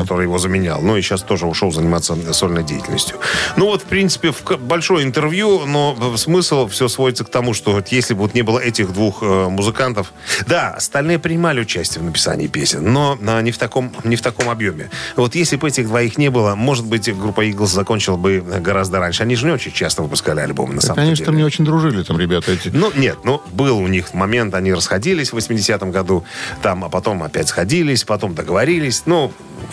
который 0.00 0.24
его 0.24 0.38
заменял. 0.38 0.80
Ну, 0.82 0.96
и 0.96 1.02
сейчас 1.02 1.22
тоже 1.22 1.46
ушел 1.46 1.72
заниматься 1.72 2.16
сольной 2.32 2.62
деятельностью. 2.64 3.18
Ну, 3.56 3.66
вот, 3.66 3.82
в 3.82 3.84
принципе, 3.84 4.32
в 4.32 4.42
большое 4.58 5.04
интервью, 5.04 5.66
но 5.66 6.16
смысл 6.16 6.66
все 6.68 6.88
сводится 6.88 7.24
к 7.24 7.28
тому, 7.30 7.54
что 7.54 7.72
вот 7.72 7.88
если 7.88 8.14
бы 8.14 8.20
вот 8.20 8.34
не 8.34 8.42
было 8.42 8.58
этих 8.58 8.92
двух 8.92 9.22
э, 9.46 9.48
музыкантов... 9.48 10.12
Да, 10.46 10.70
остальные 10.70 11.18
принимали 11.18 11.60
участие 11.60 12.02
в 12.02 12.04
написании 12.04 12.46
песен, 12.46 12.92
но 12.92 13.18
а, 13.26 13.40
не, 13.40 13.50
в 13.50 13.58
таком, 13.58 13.92
не 14.04 14.16
в 14.16 14.22
таком 14.22 14.48
объеме. 14.48 14.90
Вот 15.16 15.34
если 15.34 15.56
бы 15.56 15.68
этих 15.68 15.86
двоих 15.88 16.18
не 16.18 16.30
было, 16.30 16.54
может 16.54 16.84
быть, 16.86 17.12
группа 17.16 17.46
Eagles 17.46 17.66
закончила 17.66 18.16
бы 18.16 18.40
гораздо 18.40 18.98
раньше. 18.98 19.22
Они 19.22 19.36
же 19.36 19.46
не 19.46 19.52
очень 19.52 19.72
часто 19.72 20.02
выпускали 20.02 20.40
альбомы, 20.40 20.74
на 20.74 20.80
самом 20.80 20.96
Конечно, 20.96 21.26
деле. 21.26 21.36
мне 21.36 21.44
очень 21.44 21.64
дружили 21.64 22.02
там 22.02 22.18
ребята 22.18 22.52
эти. 22.52 22.68
Ну, 22.68 22.92
нет, 22.94 23.18
ну, 23.24 23.42
был 23.52 23.78
у 23.78 23.86
них 23.86 24.14
момент, 24.14 24.54
они 24.54 24.72
расходились 24.72 25.32
в 25.32 25.36
80-м 25.36 25.90
году, 25.90 26.24
там, 26.62 26.84
а 26.84 26.88
потом 26.88 27.22
опять 27.22 27.48
сходились, 27.48 28.04
потом 28.04 28.34
договорились, 28.34 29.02
ну, 29.06 29.32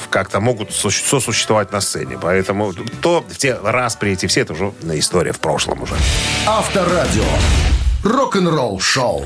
как-то 0.09 0.39
могут 0.39 0.71
су- 0.71 0.91
сосуществовать 0.91 1.71
на 1.71 1.81
сцене. 1.81 2.17
Поэтому 2.21 2.73
то, 3.01 3.25
те 3.37 3.57
распри 3.63 4.11
эти 4.11 4.25
все, 4.25 4.41
это 4.41 4.53
уже 4.53 4.73
история 4.93 5.31
в 5.31 5.39
прошлом 5.39 5.81
уже. 5.81 5.95
Авторадио. 6.45 7.23
Рок-н-ролл 8.03 8.79
шоу. 8.79 9.25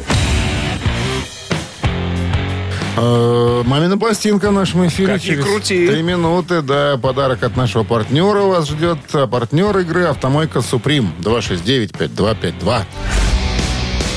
Э, 2.97 3.63
Мамина 3.65 3.97
пластинка 3.97 4.49
в 4.49 4.53
нашем 4.53 4.87
эфире. 4.87 5.13
Как 5.13 5.21
через 5.21 5.45
крути. 5.45 5.87
Три 5.87 6.01
минуты, 6.01 6.61
да, 6.61 6.97
подарок 6.97 7.43
от 7.43 7.55
нашего 7.55 7.83
партнера 7.83 8.41
вас 8.41 8.67
ждет. 8.67 8.97
А 9.13 9.27
партнер 9.27 9.77
игры 9.79 10.05
«Автомойка 10.05 10.61
Суприм». 10.61 11.13
269-5252. 11.19 12.83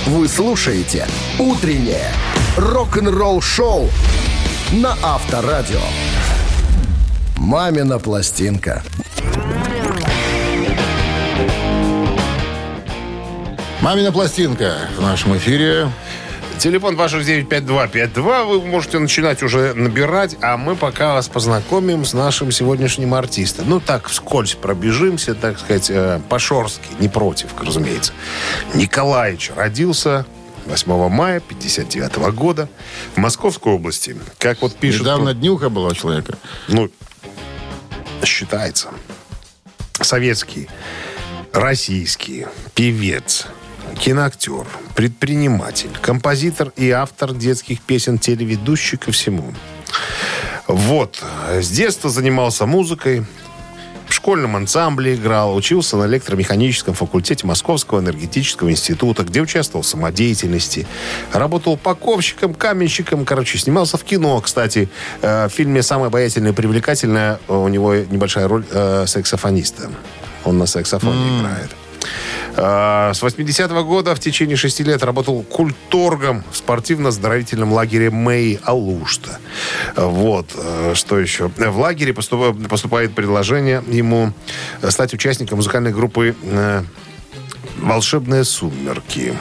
Вы 0.07 0.29
слушаете 0.29 1.07
«Утреннее 1.39 2.13
рок-н-ролл 2.57 3.41
шоу» 3.41 3.89
на 4.73 4.97
Авторадио. 5.03 5.81
«Мамина 7.37 7.99
пластинка». 7.99 8.83
Мамина 13.89 14.13
пластинка 14.13 14.77
в 14.99 15.01
нашем 15.01 15.35
эфире. 15.39 15.91
Телефон 16.59 16.95
269-5252. 16.95 18.45
Вы 18.45 18.61
можете 18.67 18.99
начинать 18.99 19.43
уже 19.43 19.73
набирать, 19.73 20.37
а 20.43 20.59
мы 20.59 20.77
пока 20.77 21.15
вас 21.15 21.27
познакомим 21.29 22.05
с 22.05 22.13
нашим 22.13 22.53
сегодняшним 22.53 23.15
артистом. 23.15 23.65
Ну, 23.67 23.81
так, 23.81 24.09
вскользь 24.09 24.57
пробежимся, 24.57 25.35
так 25.35 25.59
сказать, 25.59 25.89
э, 25.89 26.21
по-шорстки, 26.29 26.87
не 27.01 27.09
против, 27.09 27.59
разумеется. 27.59 28.13
Николаевич 28.75 29.53
родился 29.57 30.27
8 30.67 31.09
мая 31.09 31.41
59 31.41 32.35
года 32.35 32.69
в 33.15 33.17
Московской 33.17 33.73
области. 33.73 34.15
Как 34.37 34.61
вот 34.61 34.77
пишет... 34.77 35.01
Недавно 35.01 35.33
днюха 35.33 35.71
была 35.71 35.89
у 35.89 35.95
человека. 35.95 36.37
ну, 36.69 36.91
считается. 38.23 38.89
Советский, 40.03 40.69
российский 41.55 42.47
певец, 42.75 43.47
киноактер, 43.99 44.65
предприниматель, 44.95 45.91
композитор 46.01 46.73
и 46.77 46.91
автор 46.91 47.35
детских 47.35 47.81
песен, 47.81 48.19
телеведущий 48.19 48.97
ко 48.97 49.13
всему. 49.13 49.53
Вот. 50.67 51.23
С 51.51 51.69
детства 51.69 52.09
занимался 52.09 52.67
музыкой, 52.67 53.25
в 54.07 54.15
школьном 54.15 54.57
ансамбле 54.57 55.17
играл, 55.17 55.55
учился 55.55 55.97
на 55.97 56.07
электромеханическом 56.07 56.95
факультете 56.95 57.47
Московского 57.47 58.01
энергетического 58.01 58.71
института, 58.71 59.23
где 59.23 59.43
участвовал 59.43 59.83
в 59.83 59.87
самодеятельности. 59.87 60.87
Работал 61.33 61.75
упаковщиком, 61.75 62.55
каменщиком, 62.55 63.25
короче, 63.25 63.59
снимался 63.59 63.99
в 63.99 64.05
кино, 64.05 64.41
кстати. 64.41 64.89
Э, 65.21 65.49
В 65.49 65.51
фильме 65.51 65.83
«Самая 65.83 66.07
обаятельная 66.09 66.53
и 66.53 66.55
привлекательная» 66.55 67.39
у 67.49 67.69
него 67.69 67.95
небольшая 67.97 68.49
роль 68.49 68.65
э, 68.71 69.05
саксофониста. 69.07 69.91
Он 70.45 70.57
на 70.57 70.67
саксофоне 70.67 71.41
играет. 71.41 71.71
Э, 72.57 73.13
С 73.15 73.23
80-го 73.23 73.85
года 73.85 74.15
в 74.15 74.21
течение 74.21 74.57
шести 74.57 74.83
лет 74.85 75.03
работал 75.03 75.43
культургом 75.43 76.45
в 76.51 76.57
спортивно-оздоровительном 76.57 77.73
лагере 77.73 78.11
Мэй 78.11 78.59
Алушта. 78.65 79.39
Вот. 79.97 80.51
э, 80.57 80.93
Что 80.95 81.19
еще? 81.19 81.49
В 81.49 81.79
лагере 81.79 82.13
поступ- 82.13 82.69
поступает 82.69 83.15
предложение 83.15 83.83
ему 83.87 84.33
стать 84.89 85.15
участником 85.15 85.57
музыкальной 85.59 85.93
группы 85.93 86.35
э, 86.43 86.83
«Волшебные 87.79 88.45
сумерки». 88.45 89.35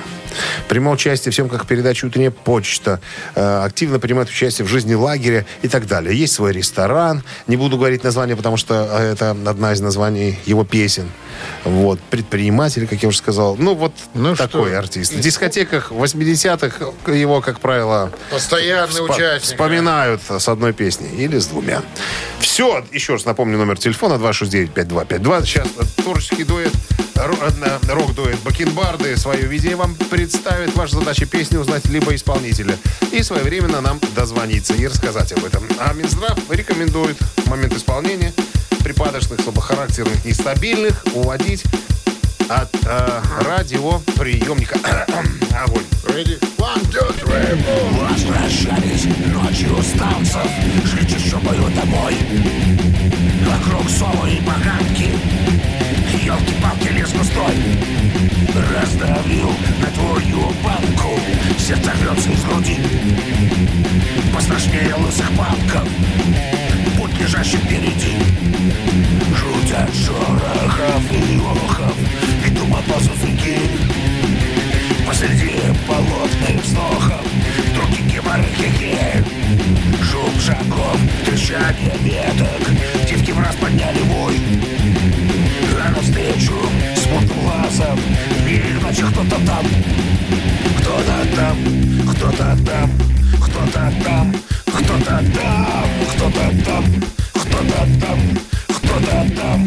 Принимал 0.68 0.94
участие 0.94 1.32
в 1.32 1.36
съемках 1.36 1.66
передачи 1.68 2.06
«Утренняя 2.06 2.32
почта». 2.32 3.00
э, 3.36 3.64
Активно 3.66 4.00
принимает 4.00 4.30
участие 4.30 4.66
в 4.66 4.70
жизни 4.70 4.94
лагеря 4.94 5.46
и 5.62 5.68
так 5.68 5.88
далее. 5.88 6.18
Есть 6.18 6.34
свой 6.34 6.52
ресторан. 6.54 7.24
Не 7.48 7.58
буду 7.58 7.78
говорить 7.78 8.04
название, 8.04 8.36
потому 8.36 8.58
что 8.58 8.88
э, 8.92 9.12
это 9.14 9.32
одна 9.32 9.74
из 9.74 9.82
названий 9.82 10.38
его 10.46 10.64
песен. 10.64 11.10
Вот. 11.64 12.00
Предприниматель, 12.00 12.88
как 12.88 13.02
я 13.04 13.10
уже 13.10 13.18
сказал. 13.18 13.56
Ну, 13.58 13.76
вот 13.76 13.94
Ну 14.14 14.36
такой 14.36 14.70
что? 14.72 14.80
артист. 14.80 15.14
В 15.14 15.20
дискотеках 15.20 15.92
80-х 15.92 17.12
его, 17.14 17.42
как 17.42 17.60
правило, 17.60 18.12
Постоянный 18.32 19.02
вспо- 19.02 19.14
участник. 19.16 19.44
вспоминают 19.44 20.22
с 20.30 20.48
одной 20.48 20.74
песней 20.74 21.10
или 21.18 21.38
с 21.40 21.48
двумя. 21.48 21.82
Все. 22.40 22.84
Еще 22.92 23.14
раз 23.14 23.26
напомню 23.26 23.58
номер 23.58 23.78
телефона 23.78 24.16
269-5252. 24.16 25.46
Сейчас 25.46 25.68
творческий 25.98 26.44
дуэт, 26.44 26.72
э, 27.16 27.28
рок-дуэт 27.90 28.40
Бакенбарды 28.40 29.16
свое 29.18 29.44
видение 29.44 29.76
вам 29.76 29.96
представит. 30.18 30.76
Ваша 30.76 30.96
задача 30.96 31.28
песни 31.28 31.58
узнать 31.58 31.86
либо 31.90 32.16
исполнителя. 32.16 32.76
И 33.12 33.22
своевременно 33.22 33.82
нам 33.82 34.00
дозвониться 34.16 34.74
и 34.74 34.88
рассказать 34.88 35.32
об 35.32 35.46
этом. 35.46 35.64
А 35.78 35.94
Минздрав 35.94 36.36
рекомендует 36.50 37.16
в 37.38 37.48
момент 37.48 37.74
исполнения 37.74 38.34
припадочных, 38.84 39.40
слабохарактерных, 39.42 40.26
нестабильных 40.26 41.06
уводить 41.14 41.66
от 42.50 42.74
э, 42.84 43.22
радиоприемника. 43.42 44.80
Огонь. 45.64 45.84
Ready? 46.06 46.40
One, 46.58 46.82
two, 46.90 47.14
three. 47.22 48.10
Возвращались 48.10 49.06
ночью 49.28 49.78
с 49.84 50.00
танцев 50.00 50.50
Жить 50.86 51.30
шумою 51.30 51.70
домой 51.76 52.16
Вокруг 53.46 53.90
совы 53.90 54.32
и 54.32 54.42
поганки 54.42 54.97
Сердце 61.68 61.92
рвется 61.92 62.30
из 62.30 62.46
груди. 62.46 62.78
Пострашнее 64.34 64.96
лысых 64.96 65.30
палков 65.32 65.86
Путь 66.98 67.20
лежащий 67.20 67.58
впереди. 67.58 68.16
Жуть 69.36 69.74
от 69.74 69.94
шорохов 69.94 71.12
и 71.12 71.36
охов 71.36 71.94
И 72.46 72.50
дум 72.52 72.74
от 72.74 72.86
базузыки 72.86 73.60
Посреди 75.06 75.60
болотных 75.90 76.64
вздохов 76.64 77.26
Други 77.76 78.02
геморрхихи 78.14 79.22
Шум 80.10 80.40
шагов, 80.40 80.98
трещание 81.26 81.98
веток 82.00 82.62
Девки 83.10 83.32
в 83.32 83.40
раз 83.42 83.58
подняли 83.58 84.00
вой. 84.04 84.40
А 85.86 85.90
навстречу 85.90 86.56
смутным 86.96 87.42
глазом 87.42 88.00
Ночи 88.98 89.12
кто-то 89.14 89.38
там 89.46 89.66
Кто-то 90.80 91.18
там, 91.36 91.58
кто-то 92.14 92.58
там 92.66 92.90
Кто-то 93.42 93.92
там, 94.04 94.34
кто-то 94.66 95.24
там 95.36 95.66
Кто-то 96.16 96.46
там, 96.66 96.86
кто-то 97.34 97.86
там 98.02 98.20
Кто-то 98.68 99.18
там 99.36 99.60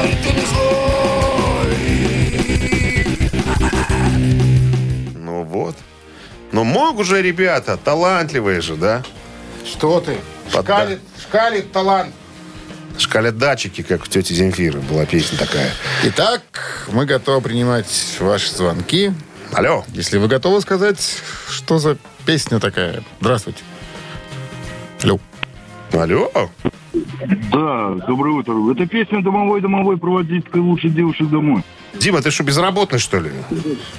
Ой, 0.00 0.10
ты 0.22 0.30
не 0.32 0.44
злой 0.46 1.74
Ну 5.14 5.44
вот. 5.44 5.76
Ну 6.52 6.64
Ну, 6.64 6.64
могут 6.64 7.06
же 7.06 7.20
ребята, 7.20 7.76
талантливые 7.76 8.60
же, 8.62 8.76
да? 8.76 9.02
Что 9.66 10.00
ты? 10.00 10.16
Под- 10.52 10.64
Шкалит, 10.64 11.00
шкалит 11.20 11.72
талант. 11.72 12.14
Шкалят 12.96 13.36
датчики, 13.38 13.82
как 13.82 14.04
у 14.04 14.06
тети 14.06 14.32
Земфиры 14.32 14.78
была 14.80 15.04
песня 15.04 15.36
такая. 15.36 15.70
Итак, 16.04 16.42
мы 16.94 17.06
готовы 17.06 17.40
принимать 17.40 18.16
ваши 18.20 18.54
звонки. 18.54 19.12
Алло. 19.52 19.84
Если 19.88 20.16
вы 20.18 20.28
готовы 20.28 20.60
сказать, 20.60 21.22
что 21.50 21.78
за 21.78 21.98
песня 22.24 22.60
такая. 22.60 23.02
Здравствуйте. 23.20 23.62
Алло. 25.02 25.18
Алло. 25.92 26.30
Да, 27.52 27.94
доброе 28.06 28.34
утро. 28.36 28.72
Это 28.72 28.86
песня 28.86 29.22
«Домовой, 29.22 29.60
домовой, 29.60 29.96
проводить 29.96 30.44
лучших 30.54 30.94
девушек 30.94 31.28
домой». 31.28 31.62
Дима, 31.94 32.22
ты 32.22 32.30
что, 32.30 32.42
безработный, 32.42 32.98
что 32.98 33.20
ли? 33.20 33.30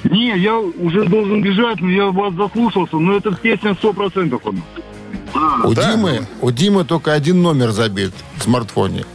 Не, 0.04 0.38
я 0.38 0.58
уже 0.58 1.06
должен 1.06 1.42
бежать, 1.42 1.80
но 1.82 1.90
я 1.90 2.08
вас 2.08 2.34
заслушался, 2.34 2.98
но 2.98 3.16
эта 3.16 3.34
песня 3.34 3.74
сто 3.76 3.94
процентов 3.94 4.42
она. 4.46 4.62
У 5.64 5.74
Да. 5.74 5.92
Димы, 5.92 6.28
у 6.42 6.52
Димы 6.52 6.84
только 6.86 7.14
один 7.14 7.42
номер 7.42 7.72
забит 7.72 8.14
в 8.38 8.44
смартфоне. 8.44 9.06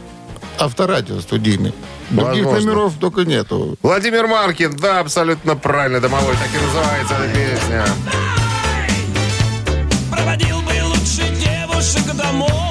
Авторадио 0.59 1.19
студийный. 1.19 1.73
Других 2.11 2.45
Возможно. 2.45 2.71
номеров 2.71 2.93
только 2.99 3.21
нету. 3.21 3.75
Владимир 3.81 4.27
Маркин, 4.27 4.75
да, 4.75 4.99
абсолютно 4.99 5.55
правильно, 5.55 5.99
домовой, 5.99 6.35
так 6.35 6.49
и 6.53 6.65
называется 6.65 7.13
эта 7.15 7.33
песня. 7.33 7.85
Проводил 10.11 10.61
бы 10.61 10.71
лучше 10.83 11.23
девушек 11.39 12.13
домой. 12.15 12.70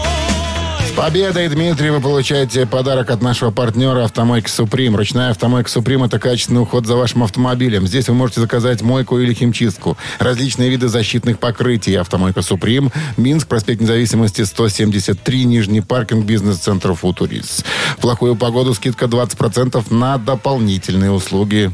Победой, 1.00 1.48
Дмитрий, 1.48 1.88
вы 1.88 1.98
получаете 1.98 2.66
подарок 2.66 3.08
от 3.08 3.22
нашего 3.22 3.50
партнера 3.50 4.04
«Автомойка 4.04 4.50
Суприм». 4.50 4.96
Ручная 4.96 5.30
«Автомойка 5.30 5.70
Суприм»— 5.70 6.02
это 6.04 6.18
качественный 6.18 6.60
уход 6.60 6.84
за 6.84 6.94
вашим 6.94 7.22
автомобилем. 7.22 7.86
Здесь 7.86 8.08
вы 8.08 8.14
можете 8.14 8.42
заказать 8.42 8.82
мойку 8.82 9.18
или 9.18 9.32
химчистку. 9.32 9.96
Различные 10.18 10.68
виды 10.68 10.88
защитных 10.88 11.38
покрытий. 11.38 11.94
«Автомойка 11.94 12.42
Суприм». 12.42 12.92
Минск, 13.16 13.48
проспект 13.48 13.80
Независимости, 13.80 14.42
173, 14.42 15.44
Нижний 15.46 15.80
паркинг, 15.80 16.26
бизнес-центр 16.26 16.92
«Футурис». 16.92 17.64
В 17.96 18.02
плохую 18.02 18.36
погоду 18.36 18.74
скидка 18.74 19.06
20% 19.06 19.94
на 19.94 20.18
дополнительные 20.18 21.12
услуги. 21.12 21.72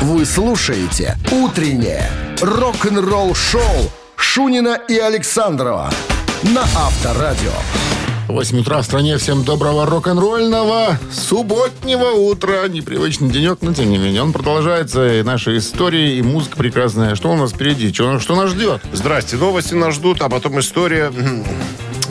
Вы 0.00 0.24
слушаете 0.24 1.18
«Утреннее 1.30 2.10
рок-н-ролл-шоу» 2.40 3.92
Шунина 4.16 4.80
и 4.88 4.96
Александрова 4.96 5.92
на 6.42 6.62
Авторадио. 6.62 7.52
8 8.28 8.60
утра 8.60 8.82
в 8.82 8.84
стране. 8.84 9.16
Всем 9.18 9.44
доброго 9.44 9.86
рок-н-ролльного 9.86 10.98
субботнего 11.12 12.10
утра. 12.10 12.68
Непривычный 12.68 13.30
денек, 13.30 13.58
но 13.62 13.72
тем 13.72 13.90
не 13.90 13.98
менее 13.98 14.22
он 14.22 14.32
продолжается. 14.32 15.20
И 15.20 15.22
наши 15.22 15.56
истории, 15.56 16.16
и 16.16 16.22
музыка 16.22 16.56
прекрасная. 16.56 17.14
Что 17.14 17.30
у 17.30 17.36
нас 17.36 17.52
впереди? 17.52 17.92
Что, 17.92 18.18
что 18.18 18.36
нас 18.36 18.50
ждет? 18.50 18.82
Здрасте, 18.92 19.36
новости 19.36 19.74
нас 19.74 19.94
ждут, 19.94 20.20
а 20.22 20.28
потом 20.28 20.58
история 20.60 21.12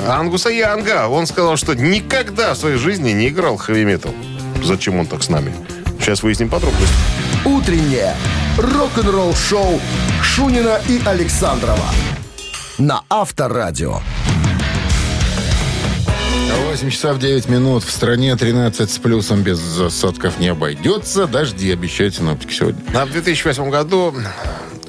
Ангуса 0.07 0.49
Янга. 0.49 1.07
Он 1.07 1.27
сказал, 1.27 1.57
что 1.57 1.75
никогда 1.75 2.53
в 2.53 2.57
своей 2.57 2.77
жизни 2.77 3.11
не 3.11 3.27
играл 3.27 3.57
хэви-метал. 3.57 4.13
Зачем 4.63 4.97
он 4.99 5.05
так 5.05 5.21
с 5.21 5.29
нами? 5.29 5.53
Сейчас 5.99 6.23
выясним 6.23 6.49
подробности. 6.49 6.95
Утреннее 7.43 8.15
рок-н-ролл-шоу 8.57 9.79
Шунина 10.23 10.79
и 10.87 11.01
Александрова 11.05 11.89
на 12.77 13.03
Авторадио. 13.09 13.99
8 16.53 16.89
часов 16.89 17.19
9 17.19 17.49
минут. 17.49 17.83
В 17.83 17.91
стране 17.91 18.35
13 18.35 18.89
с 18.91 18.97
плюсом 18.99 19.43
без 19.43 19.79
осадков 19.79 20.39
не 20.39 20.49
обойдется. 20.49 21.25
Дожди 21.27 21.71
обещают 21.71 22.15
синоптики 22.15 22.53
сегодня. 22.53 22.81
А 22.93 23.05
в 23.05 23.11
2008 23.11 23.69
году 23.69 24.13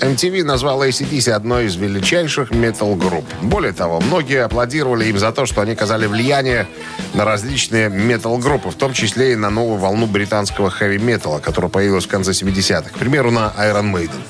MTV 0.00 0.44
назвал 0.44 0.82
ACDC 0.84 1.30
одной 1.30 1.66
из 1.66 1.76
величайших 1.76 2.50
метал-групп. 2.50 3.24
Более 3.42 3.72
того, 3.72 4.00
многие 4.00 4.44
аплодировали 4.44 5.06
им 5.06 5.18
за 5.18 5.32
то, 5.32 5.46
что 5.46 5.62
они 5.62 5.72
оказали 5.72 6.06
влияние 6.06 6.66
на 7.14 7.24
различные 7.24 7.88
метал-группы, 7.88 8.70
в 8.70 8.74
том 8.74 8.92
числе 8.92 9.32
и 9.32 9.36
на 9.36 9.50
новую 9.50 9.78
волну 9.78 10.06
британского 10.06 10.70
хэви-металла, 10.70 11.38
которая 11.38 11.70
появилась 11.70 12.04
в 12.04 12.08
конце 12.08 12.32
70-х. 12.32 12.90
К 12.90 12.98
примеру, 12.98 13.30
на 13.30 13.52
Iron 13.58 13.92
Maiden. 13.92 14.20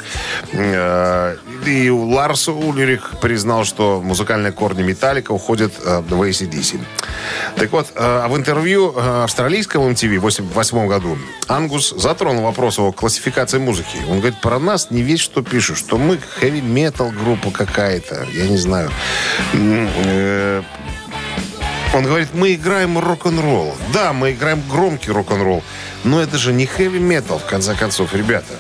Э, 0.52 1.36
И 1.66 1.90
Ларс 1.90 2.48
Ульрих 2.48 3.14
признал, 3.20 3.64
что 3.64 4.00
музыкальные 4.02 4.52
корни 4.52 4.82
Металлика 4.82 5.32
уходят 5.32 5.72
э, 5.84 6.00
в 6.00 6.22
ACDC. 6.22 6.80
Так 7.56 7.72
вот, 7.72 7.88
э, 7.94 7.98
а 7.98 8.28
в 8.28 8.36
интервью 8.36 8.94
австралийскому 8.96 9.90
MTV 9.90 10.18
в 10.18 10.26
1988 10.26 10.86
году 10.86 11.18
Ангус 11.48 11.94
затронул 11.96 12.44
вопрос 12.44 12.78
о 12.78 12.92
классификации 12.92 13.58
музыки. 13.58 13.98
Он 14.08 14.18
говорит, 14.18 14.40
про 14.40 14.58
нас 14.58 14.90
не 14.90 15.02
весь 15.02 15.20
что 15.20 15.42
пишут, 15.56 15.78
что 15.78 15.96
мы 15.96 16.18
хэви-метал 16.18 17.10
группа 17.12 17.50
какая-то, 17.50 18.26
я 18.30 18.46
не 18.46 18.58
знаю. 18.58 18.90
Э, 19.54 20.62
Он 21.94 22.04
говорит, 22.04 22.34
мы 22.34 22.52
играем 22.52 22.98
рок-н-ролл. 22.98 23.74
Да, 23.90 24.12
мы 24.12 24.32
играем 24.32 24.62
громкий 24.68 25.10
рок-н-ролл, 25.10 25.62
но 26.06 26.22
это 26.22 26.38
же 26.38 26.52
не 26.52 26.66
хэви-метал, 26.66 27.38
в 27.38 27.44
конце 27.44 27.74
концов, 27.74 28.14
ребята. 28.14 28.54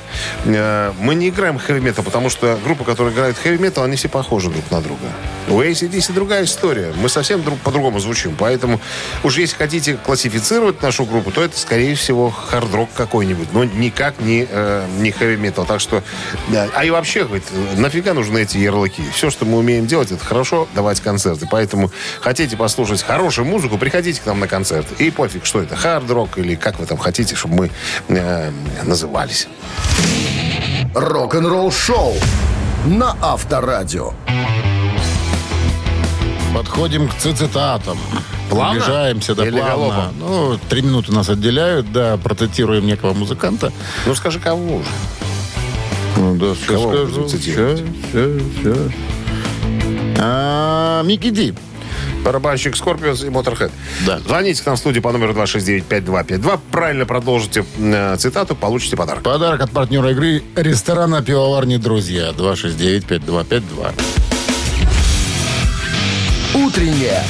Э, 0.44 0.92
Мы 1.00 1.14
не 1.14 1.28
играем 1.28 1.58
хэви-метал, 1.58 2.04
потому 2.04 2.28
что 2.28 2.58
группа, 2.62 2.84
которая 2.84 3.14
играет 3.14 3.38
хэви-метал, 3.38 3.84
они 3.84 3.96
все 3.96 4.08
похожи 4.08 4.50
друг 4.50 4.68
на 4.70 4.80
друга. 4.80 5.06
У 5.48 5.60
ACDC 5.60 6.12
другая 6.12 6.44
история. 6.44 6.92
Мы 6.96 7.08
совсем 7.08 7.42
друг, 7.42 7.58
по-другому 7.60 8.00
звучим. 8.00 8.34
Поэтому 8.36 8.80
уж 9.22 9.38
если 9.38 9.56
хотите 9.56 9.94
классифицировать 9.94 10.82
нашу 10.82 11.04
группу, 11.04 11.30
то 11.30 11.42
это, 11.42 11.56
скорее 11.56 11.94
всего, 11.94 12.30
хард-рок 12.30 12.90
какой-нибудь, 12.94 13.52
но 13.52 13.64
никак 13.64 14.18
не, 14.20 14.46
э, 14.48 14.86
не 14.98 15.12
хэви-метал. 15.12 15.64
Так 15.64 15.80
что, 15.80 16.02
да. 16.48 16.68
а 16.74 16.84
и 16.84 16.90
вообще, 16.90 17.24
говорит, 17.24 17.44
нафига 17.76 18.12
нужны 18.12 18.42
эти 18.42 18.58
ярлыки? 18.58 19.04
Все, 19.14 19.30
что 19.30 19.44
мы 19.44 19.58
умеем 19.58 19.86
делать, 19.86 20.10
это 20.10 20.24
хорошо 20.24 20.66
давать 20.74 21.00
концерты. 21.00 21.46
Поэтому 21.48 21.92
хотите 22.20 22.56
послушать 22.56 23.02
хорошую 23.02 23.46
музыку, 23.46 23.78
приходите 23.78 24.20
к 24.20 24.26
нам 24.26 24.40
на 24.40 24.48
концерт. 24.48 24.86
И 24.98 25.10
пофиг, 25.12 25.46
что 25.46 25.60
это, 25.60 25.76
хард-рок 25.76 26.38
или 26.38 26.56
как 26.56 26.80
вы 26.80 26.86
там 26.86 26.98
хотите, 26.98 27.35
чтобы 27.36 27.54
мы 27.56 27.70
э, 28.16 28.50
назывались. 28.84 29.48
Рок-н-ролл-шоу 30.94 32.14
на 32.86 33.16
Авторадио. 33.20 34.12
Подходим 36.54 37.08
к 37.08 37.14
цитатам. 37.16 37.98
Плавно? 38.48 38.80
Приближаемся, 38.80 39.34
да, 39.34 39.44
Или 39.44 39.58
плавно. 39.58 39.70
галопом? 39.70 40.14
Ну, 40.18 40.58
три 40.68 40.82
минуты 40.82 41.12
нас 41.12 41.28
отделяют, 41.28 41.92
да, 41.92 42.16
процитируем 42.16 42.86
некого 42.86 43.12
музыканта. 43.12 43.72
Ну, 44.06 44.14
скажи, 44.14 44.38
кого 44.40 44.76
уже? 44.76 44.88
Ну, 46.16 46.36
да, 46.36 46.54
Кого 46.66 47.06
скажу. 47.06 47.28
Ща, 47.28 47.76
ща, 47.76 48.40
ща. 48.62 48.74
А, 50.18 51.02
Микки 51.02 51.30
Ди. 51.30 51.54
Барабанщик 52.26 52.74
Скорпиус 52.74 53.22
и 53.22 53.30
Моторхед. 53.30 53.70
Да. 54.04 54.18
Звоните 54.18 54.60
к 54.60 54.66
нам 54.66 54.74
в 54.74 54.80
студию 54.80 55.00
по 55.00 55.12
номеру 55.12 55.32
269-5252. 55.32 56.58
Правильно 56.72 57.06
продолжите 57.06 57.64
э, 57.78 58.16
цитату, 58.18 58.56
получите 58.56 58.96
подарок. 58.96 59.22
Подарок 59.22 59.60
от 59.60 59.70
партнера 59.70 60.10
игры 60.10 60.42
ресторана 60.56 61.22
«Пивоварни 61.22 61.76
Друзья». 61.76 62.30
269-5252. 62.30 63.92
Утреннее 66.56 67.22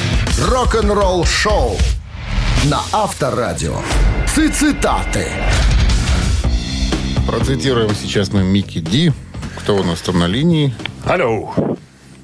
рок-н-ролл-шоу 0.49 1.77
на 2.65 2.81
Авторадио. 2.91 3.77
Цитаты. 4.35 5.27
Процитируем 7.29 7.95
сейчас 7.95 8.33
мы 8.33 8.43
Микки 8.43 8.79
Ди. 8.79 9.13
Кто 9.59 9.77
у 9.77 9.83
нас 9.83 10.01
там 10.01 10.19
на 10.21 10.27
линии? 10.27 10.75
Алло. 11.05 11.53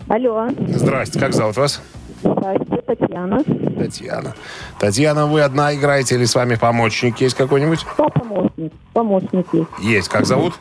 Алло, 0.09 0.49
Здрасте, 0.69 1.21
как 1.21 1.35
зовут 1.35 1.57
вас? 1.57 1.83
Здрасте, 2.23 2.83
Татьяна. 2.87 3.43
Татьяна. 3.79 4.35
Татьяна, 4.79 5.27
вы 5.27 5.43
одна 5.43 5.75
играете 5.75 6.15
или 6.15 6.25
с 6.25 6.35
вами 6.35 6.55
помощник 6.55 7.21
есть 7.21 7.37
какой-нибудь? 7.37 7.85
Кто 7.85 8.09
помощник? 8.09 8.73
Помощник 8.93 9.47
есть. 9.53 9.69
Есть. 9.79 10.09
Как 10.09 10.27
зовут? 10.27 10.55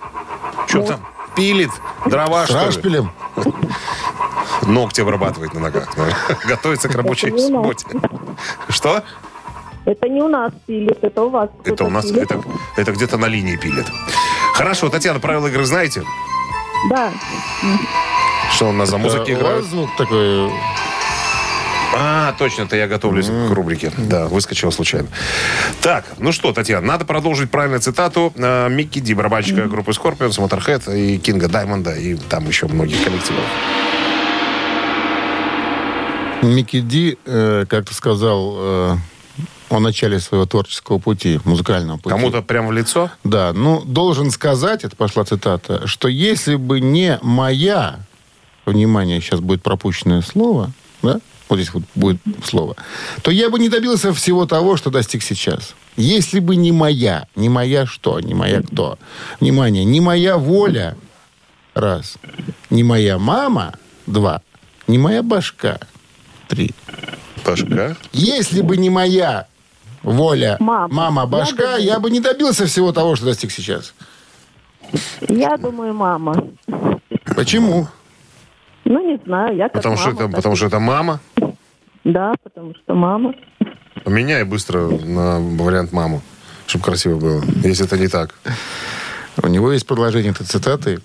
Что 0.67 0.81
там? 0.83 0.99
Пилит? 1.35 1.71
Дрова, 2.05 2.45
С 2.45 2.73
что 2.73 2.89
ли? 2.89 3.01
Ногти 4.67 5.01
обрабатывает 5.01 5.53
на 5.53 5.59
ногах. 5.61 5.87
Готовится 6.47 6.89
к 6.89 6.95
рабочей 6.95 7.35
субботе. 7.37 7.85
Что? 8.69 9.03
Это 9.85 10.07
не 10.07 10.21
у 10.21 10.27
нас 10.27 10.51
пилит, 10.67 10.99
это 11.01 11.23
у 11.23 11.29
вас. 11.29 11.49
Это 11.65 11.85
у 11.85 11.89
нас, 11.89 12.05
пилит. 12.05 12.23
это, 12.31 12.43
это 12.77 12.91
где-то 12.91 13.17
на 13.17 13.25
линии 13.25 13.55
пилит. 13.55 13.87
Хорошо, 14.53 14.89
Татьяна, 14.89 15.19
правила 15.19 15.47
игры 15.47 15.65
знаете? 15.65 16.03
Да, 16.89 17.11
Что 18.51 18.69
у 18.69 18.71
нас 18.71 18.89
за 18.89 18.97
музыки 18.97 19.31
у 19.31 19.35
играют? 19.35 19.61
вас 19.61 19.71
звук 19.71 19.89
такой... 19.97 20.51
А, 21.93 22.33
точно, 22.37 22.63
это 22.63 22.75
я 22.75 22.87
готовлюсь 22.87 23.27
к 23.27 23.51
рубрике. 23.51 23.91
Да, 23.97 24.27
выскочила 24.27 24.71
случайно. 24.71 25.07
Так, 25.81 26.05
ну 26.17 26.31
что, 26.31 26.53
Татьяна, 26.53 26.85
надо 26.85 27.05
продолжить 27.05 27.51
правильную 27.51 27.81
цитату 27.81 28.33
э, 28.35 28.69
Микки 28.69 28.99
Ди, 28.99 29.13
барабанщика 29.13 29.65
группы 29.65 29.91
Scorpions, 29.91 30.37
Motorhead 30.39 30.95
и 30.95 31.17
Кинга 31.17 31.47
Даймонда, 31.47 31.93
и 31.93 32.15
там 32.15 32.47
еще 32.47 32.67
многих 32.67 33.03
коллективов. 33.03 33.43
Микки 36.41 36.79
Ди 36.79 37.17
э, 37.25 37.65
как-то 37.69 37.93
сказал, 37.93 38.55
э, 38.57 38.97
о 39.69 39.79
начале 39.79 40.19
своего 40.19 40.45
творческого 40.45 40.99
пути, 40.99 41.39
музыкального 41.45 41.97
пути. 41.97 42.09
Кому-то 42.09 42.41
прям 42.41 42.67
в 42.67 42.71
лицо? 42.71 43.09
Да, 43.23 43.53
ну, 43.53 43.81
должен 43.85 44.31
сказать, 44.31 44.83
это 44.83 44.95
пошла 44.95 45.23
цитата, 45.23 45.87
что 45.87 46.07
если 46.07 46.55
бы 46.55 46.81
не 46.81 47.19
моя, 47.21 47.99
внимание, 48.65 49.21
сейчас 49.21 49.39
будет 49.39 49.63
пропущенное 49.63 50.21
слово, 50.21 50.71
да, 51.01 51.19
вот 51.51 51.57
здесь 51.57 51.73
вот 51.73 51.83
будет 51.95 52.17
слово, 52.43 52.75
то 53.21 53.29
я 53.29 53.49
бы 53.49 53.59
не 53.59 53.69
добился 53.69 54.13
всего 54.13 54.45
того, 54.45 54.77
что 54.77 54.89
достиг 54.89 55.21
сейчас. 55.21 55.75
Если 55.97 56.39
бы 56.39 56.55
не 56.55 56.71
моя, 56.71 57.27
не 57.35 57.49
моя 57.49 57.85
что, 57.85 58.19
не 58.21 58.33
моя 58.33 58.61
кто. 58.61 58.97
Внимание, 59.41 59.83
не 59.83 59.99
моя 60.01 60.37
воля, 60.37 60.95
раз. 61.73 62.15
Не 62.69 62.83
моя 62.83 63.17
мама, 63.19 63.73
два. 64.07 64.41
Не 64.87 64.97
моя 64.97 65.21
башка, 65.23 65.79
три. 66.47 66.71
Башка? 67.45 67.95
Если 68.13 68.61
бы 68.61 68.77
не 68.77 68.89
моя 68.89 69.47
воля, 70.03 70.55
Мама. 70.59 70.93
мама, 70.93 71.21
Я 71.23 71.27
башка, 71.27 71.55
думаю- 71.63 71.83
я 71.83 71.99
бы 71.99 72.09
не 72.09 72.19
добился 72.21 72.65
всего 72.65 72.91
того, 72.93 73.15
что 73.15 73.25
достиг 73.25 73.51
сейчас. 73.51 73.93
Я 75.27 75.57
думаю, 75.57 75.93
мама. 75.93 76.47
Почему? 77.35 77.87
Ну, 78.91 78.99
не 79.07 79.17
знаю, 79.23 79.55
я 79.55 79.69
как 79.69 79.73
Потому 79.73 79.95
что, 79.95 80.07
мама, 80.07 80.19
это, 80.19 80.27
так 80.27 80.35
потому 80.35 80.55
что 80.57 80.65
это 80.65 80.79
мама? 80.79 81.19
Да, 82.03 82.33
потому 82.43 82.75
что 82.75 82.93
мама. 82.93 83.33
Меняй 84.05 84.43
быстро 84.43 84.89
на 84.89 85.39
вариант 85.39 85.93
маму, 85.93 86.21
чтобы 86.67 86.83
красиво 86.83 87.17
было, 87.17 87.41
если 87.63 87.85
это 87.85 87.97
не 87.97 88.09
так. 88.09 88.35
У 89.41 89.47
него 89.47 89.71
есть 89.71 89.87
продолжение 89.87 90.31
этой 90.33 90.45
цитаты 90.45 90.99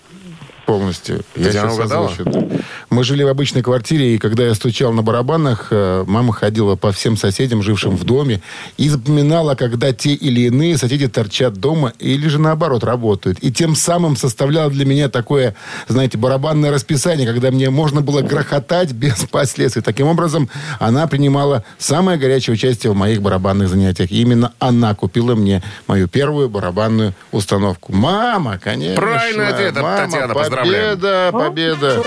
полностью. 0.66 1.22
Я 1.36 1.46
Татьяна 1.46 1.70
сейчас 1.70 1.78
угадала? 1.78 2.10
озвучу. 2.10 2.62
Мы 2.90 3.04
жили 3.04 3.22
в 3.22 3.28
обычной 3.28 3.62
квартире, 3.62 4.14
и 4.14 4.18
когда 4.18 4.44
я 4.44 4.54
стучал 4.54 4.92
на 4.92 5.02
барабанах, 5.02 5.68
э, 5.70 6.04
мама 6.06 6.32
ходила 6.32 6.76
по 6.76 6.92
всем 6.92 7.16
соседям, 7.16 7.62
жившим 7.62 7.96
в 7.96 8.04
доме, 8.04 8.42
и 8.76 8.88
запоминала, 8.88 9.54
когда 9.54 9.92
те 9.92 10.10
или 10.10 10.42
иные 10.42 10.76
соседи 10.76 11.08
торчат 11.08 11.54
дома 11.54 11.92
или 11.98 12.26
же 12.28 12.38
наоборот 12.38 12.84
работают. 12.84 13.38
И 13.40 13.52
тем 13.52 13.76
самым 13.76 14.16
составляла 14.16 14.70
для 14.70 14.84
меня 14.84 15.08
такое, 15.08 15.54
знаете, 15.88 16.18
барабанное 16.18 16.70
расписание, 16.70 17.26
когда 17.26 17.50
мне 17.50 17.70
можно 17.70 18.00
было 18.00 18.22
грохотать 18.22 18.92
без 18.92 19.24
последствий. 19.30 19.82
Таким 19.82 20.08
образом, 20.08 20.50
она 20.80 21.06
принимала 21.06 21.64
самое 21.78 22.18
горячее 22.18 22.54
участие 22.54 22.92
в 22.92 22.96
моих 22.96 23.22
барабанных 23.22 23.68
занятиях. 23.68 24.10
И 24.10 24.20
именно 24.20 24.52
она 24.58 24.94
купила 24.94 25.34
мне 25.34 25.62
мою 25.86 26.08
первую 26.08 26.48
барабанную 26.48 27.14
установку. 27.30 27.92
Мама, 27.92 28.58
конечно. 28.58 28.96
Правильный 28.96 29.48
ответ, 29.48 29.74
Мама, 29.76 30.06
Татьяна, 30.06 30.34
поздравляем. 30.56 30.98
Победа, 31.00 31.30
победа. 31.32 32.02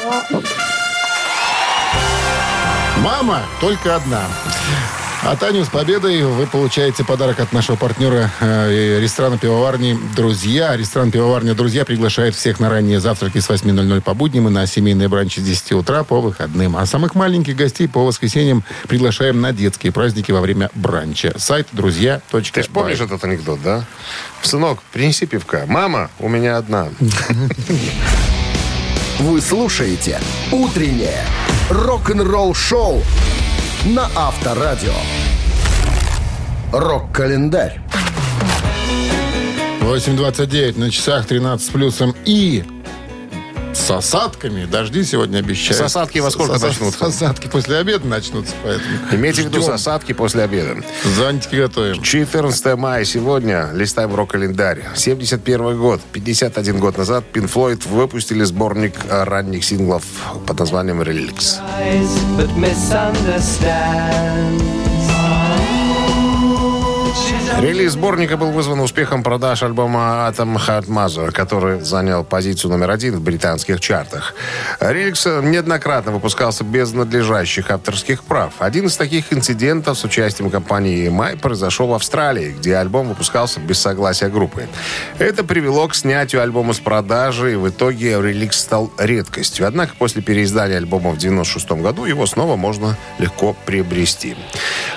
Мама 2.97 3.43
только 3.61 3.95
одна. 3.95 4.23
А 5.21 5.35
Таню 5.35 5.65
с 5.65 5.67
победой 5.67 6.23
вы 6.23 6.47
получаете 6.47 7.03
подарок 7.03 7.41
от 7.41 7.51
нашего 7.51 7.75
партнера 7.75 8.31
э, 8.39 8.99
ресторана 9.01 9.37
пивоварни 9.37 9.99
«Друзья». 10.15 10.77
Ресторан 10.77 11.11
пивоварня 11.11 11.53
«Друзья» 11.53 11.83
приглашает 11.83 12.35
всех 12.35 12.61
на 12.61 12.69
ранние 12.69 13.01
завтраки 13.01 13.39
с 13.39 13.49
8.00 13.49 14.01
по 14.01 14.13
будням 14.13 14.47
и 14.47 14.51
на 14.51 14.65
семейные 14.65 15.09
бранчи 15.09 15.41
с 15.41 15.43
10 15.43 15.73
утра 15.73 16.05
по 16.05 16.21
выходным. 16.21 16.77
А 16.77 16.85
самых 16.85 17.15
маленьких 17.15 17.57
гостей 17.57 17.89
по 17.89 18.05
воскресеньям 18.05 18.63
приглашаем 18.87 19.41
на 19.41 19.51
детские 19.51 19.91
праздники 19.91 20.31
во 20.31 20.39
время 20.39 20.71
бранча. 20.73 21.33
Сайт 21.37 21.67
друзья.бай. 21.73 22.41
Ты 22.41 22.63
же 22.63 22.69
помнишь 22.69 23.01
этот 23.01 23.21
анекдот, 23.25 23.61
да? 23.61 23.83
Сынок, 24.41 24.81
принеси 24.93 25.25
пивка. 25.25 25.65
Мама, 25.67 26.09
у 26.19 26.29
меня 26.29 26.55
одна. 26.55 26.87
Вы 29.19 29.41
слушаете 29.41 30.21
«Утреннее 30.49 31.25
рок-н-ролл-шоу» 31.69 33.03
на 33.85 34.09
Авторадио. 34.15 34.93
Рок-календарь. 36.71 37.79
8.29 39.81 40.77
на 40.77 40.91
часах 40.91 41.25
13 41.25 41.65
с 41.65 41.69
плюсом 41.69 42.15
и 42.25 42.63
с 43.79 43.91
осадками. 43.91 44.65
Дожди 44.65 45.03
сегодня 45.03 45.39
обещают. 45.39 45.77
Засадки 45.77 46.19
во 46.19 46.29
сколько 46.31 46.53
Сос- 46.55 46.67
начнутся? 46.67 47.05
Засадки 47.05 47.47
после 47.47 47.77
обеда 47.77 48.05
начнутся, 48.07 48.53
поэтому 48.63 48.89
Имейте 49.11 49.41
в 49.43 49.45
виду 49.45 49.59
ждем. 49.61 49.71
засадки 49.71 50.13
после 50.13 50.43
обеда. 50.43 50.83
Зонтики 51.15 51.55
готовим. 51.55 52.01
14 52.01 52.75
мая 52.75 53.05
сегодня. 53.05 53.69
Листаем 53.73 54.13
рок-календарь. 54.15 54.83
71 54.95 55.77
год. 55.79 56.01
51 56.11 56.79
год 56.79 56.97
назад 56.97 57.23
Pink 57.33 57.51
Floyd 57.51 57.87
выпустили 57.89 58.43
сборник 58.43 58.93
ранних 59.09 59.63
синглов 59.63 60.03
под 60.45 60.59
названием 60.59 61.01
«Реликс». 61.01 61.59
Релиз 67.61 67.91
сборника 67.91 68.37
был 68.37 68.51
вызван 68.51 68.79
успехом 68.79 69.21
продаж 69.21 69.63
альбома 69.63 70.33
Heart 70.33 70.85
Mother, 70.87 71.33
который 71.33 71.81
занял 71.81 72.23
позицию 72.23 72.71
номер 72.71 72.91
один 72.91 73.17
в 73.17 73.21
британских 73.21 73.81
чартах. 73.81 74.33
Реликс 74.79 75.25
неоднократно 75.25 76.13
выпускался 76.13 76.63
без 76.63 76.93
надлежащих 76.93 77.69
авторских 77.69 78.23
прав. 78.23 78.53
Один 78.59 78.85
из 78.85 78.95
таких 78.95 79.33
инцидентов 79.33 79.97
с 79.99 80.05
участием 80.05 80.49
компании 80.49 81.09
EMI 81.09 81.37
произошел 81.37 81.87
в 81.87 81.93
Австралии, 81.93 82.55
где 82.57 82.77
альбом 82.77 83.09
выпускался 83.09 83.59
без 83.59 83.77
согласия 83.77 84.29
группы. 84.29 84.69
Это 85.17 85.43
привело 85.43 85.85
к 85.89 85.95
снятию 85.95 86.41
альбома 86.41 86.71
с 86.71 86.79
продажи, 86.79 87.51
и 87.51 87.55
в 87.57 87.67
итоге 87.67 88.21
реликс 88.21 88.57
стал 88.57 88.89
редкостью. 88.97 89.67
Однако 89.67 89.95
после 89.99 90.21
переиздания 90.21 90.77
альбома 90.77 91.11
в 91.11 91.17
96 91.17 91.71
году 91.71 92.05
его 92.05 92.25
снова 92.25 92.55
можно 92.55 92.95
легко 93.17 93.53
приобрести. 93.65 94.37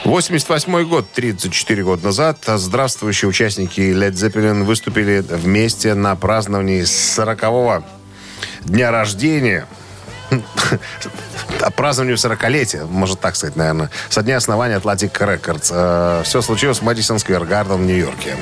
88 0.04 0.84
год, 0.88 1.10
34 1.12 1.82
года 1.82 2.04
назад, 2.04 2.38
здравствующие 2.58 3.28
участники 3.28 3.80
Led 3.80 4.12
Zeppelin 4.12 4.64
выступили 4.64 5.24
вместе 5.28 5.94
на 5.94 6.16
праздновании 6.16 6.82
40-го 6.82 7.84
дня 8.64 8.90
рождения 8.90 9.66
празднованию 11.76 12.16
40-летия, 12.16 12.86
можно 12.86 13.16
так 13.16 13.36
сказать, 13.36 13.56
наверное, 13.56 13.90
со 14.08 14.22
дня 14.22 14.36
основания 14.36 14.76
Atlantic 14.76 15.12
Records. 15.12 16.24
Все 16.24 16.42
случилось 16.42 16.78
в 16.78 16.82
Мэдисон 16.82 17.18
Сквер 17.18 17.44
Гарден 17.44 17.76
в 17.76 17.86
Нью-Йорке. 17.86 18.36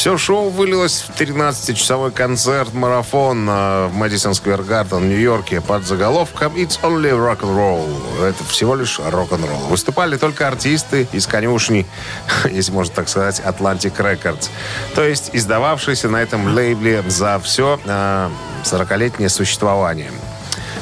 Все 0.00 0.16
шоу 0.16 0.48
вылилось 0.48 1.02
в 1.02 1.10
13-часовой 1.10 2.10
концерт-марафон 2.10 3.46
э, 3.46 3.86
в 3.88 3.94
Мэдисон 3.96 4.32
Сквер 4.32 4.62
Гарден 4.62 5.00
в 5.00 5.04
Нью-Йорке 5.04 5.60
под 5.60 5.84
заголовком 5.84 6.54
«It's 6.54 6.80
only 6.80 7.10
rock 7.10 7.40
and 7.40 7.54
roll». 7.54 8.24
Это 8.24 8.42
всего 8.44 8.76
лишь 8.76 8.98
рок-н-ролл. 8.98 9.58
Выступали 9.68 10.16
только 10.16 10.48
артисты 10.48 11.06
из 11.12 11.26
конюшни, 11.26 11.86
если 12.50 12.72
можно 12.72 12.94
так 12.94 13.10
сказать, 13.10 13.42
Atlantic 13.44 13.94
Records. 13.98 14.48
То 14.94 15.04
есть 15.04 15.28
издававшиеся 15.34 16.08
на 16.08 16.22
этом 16.22 16.54
лейбле 16.54 17.04
за 17.06 17.38
все 17.38 17.78
э, 17.84 18.30
40-летнее 18.64 19.28
существование. 19.28 20.10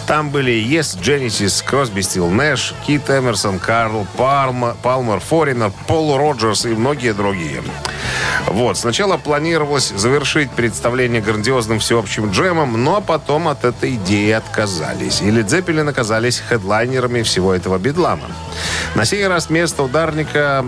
Там 0.08 0.30
были 0.30 0.54
Yes, 0.54 0.98
Genesis, 0.98 1.62
Crosby, 1.62 2.00
Стил 2.00 2.30
Нэш, 2.30 2.72
Кит 2.86 3.10
Эмерсон, 3.10 3.58
Карл 3.58 4.06
Палмер, 4.16 4.74
Палмер, 4.82 5.20
Форинер, 5.20 5.70
Пол 5.86 6.16
Роджерс 6.16 6.64
и 6.64 6.70
многие 6.70 7.12
другие. 7.12 7.62
Вот. 8.46 8.78
Сначала 8.78 9.18
планировалось 9.18 9.90
завершить 9.90 10.50
представление 10.50 11.20
грандиозным 11.20 11.78
всеобщим 11.78 12.30
джемом, 12.30 12.82
но 12.82 13.02
потом 13.02 13.48
от 13.48 13.66
этой 13.66 13.96
идеи 13.96 14.30
отказались. 14.30 15.20
И 15.20 15.30
Лед 15.30 15.50
Зеппелин 15.50 15.86
оказались 15.86 16.38
хедлайнерами 16.40 17.20
всего 17.20 17.52
этого 17.52 17.76
бедлама. 17.76 18.28
На 18.94 19.04
сей 19.04 19.26
раз 19.26 19.50
место 19.50 19.82
ударника 19.82 20.64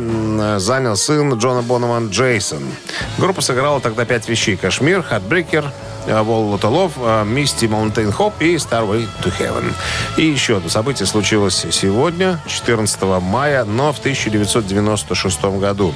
занял 0.58 0.96
сын 0.96 1.32
Джона 1.32 1.62
Бонэма 1.62 2.10
Джейсон. 2.10 2.62
Группа 3.16 3.40
сыграла 3.40 3.80
тогда 3.80 4.04
пять 4.04 4.28
вещей. 4.28 4.58
«Kashmir», 4.58 5.02
«Heartbreaker», 5.02 5.72
Whole 6.06 6.50
Lotta 6.50 6.71
Love, 6.71 6.92
Misty 7.24 7.66
Mountain 7.66 8.12
Hop 8.12 8.34
и 8.40 8.56
Stairway 8.56 9.06
to 9.22 9.32
Heaven. 9.38 9.72
И 10.16 10.24
еще 10.26 10.56
одно 10.56 10.68
событие 10.68 11.06
случилось 11.06 11.66
сегодня, 11.70 12.40
14 12.46 13.02
мая, 13.20 13.64
но 13.64 13.92
в 13.92 13.98
1996 13.98 15.44
году. 15.58 15.94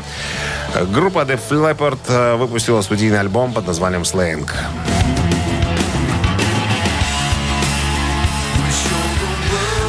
Группа 0.92 1.20
Def 1.20 1.38
Leppard 1.50 1.98
э, 2.08 2.36
выпустила 2.36 2.82
студийный 2.82 3.20
альбом 3.20 3.52
под 3.52 3.66
названием 3.66 4.02
«Slang». 4.02 4.48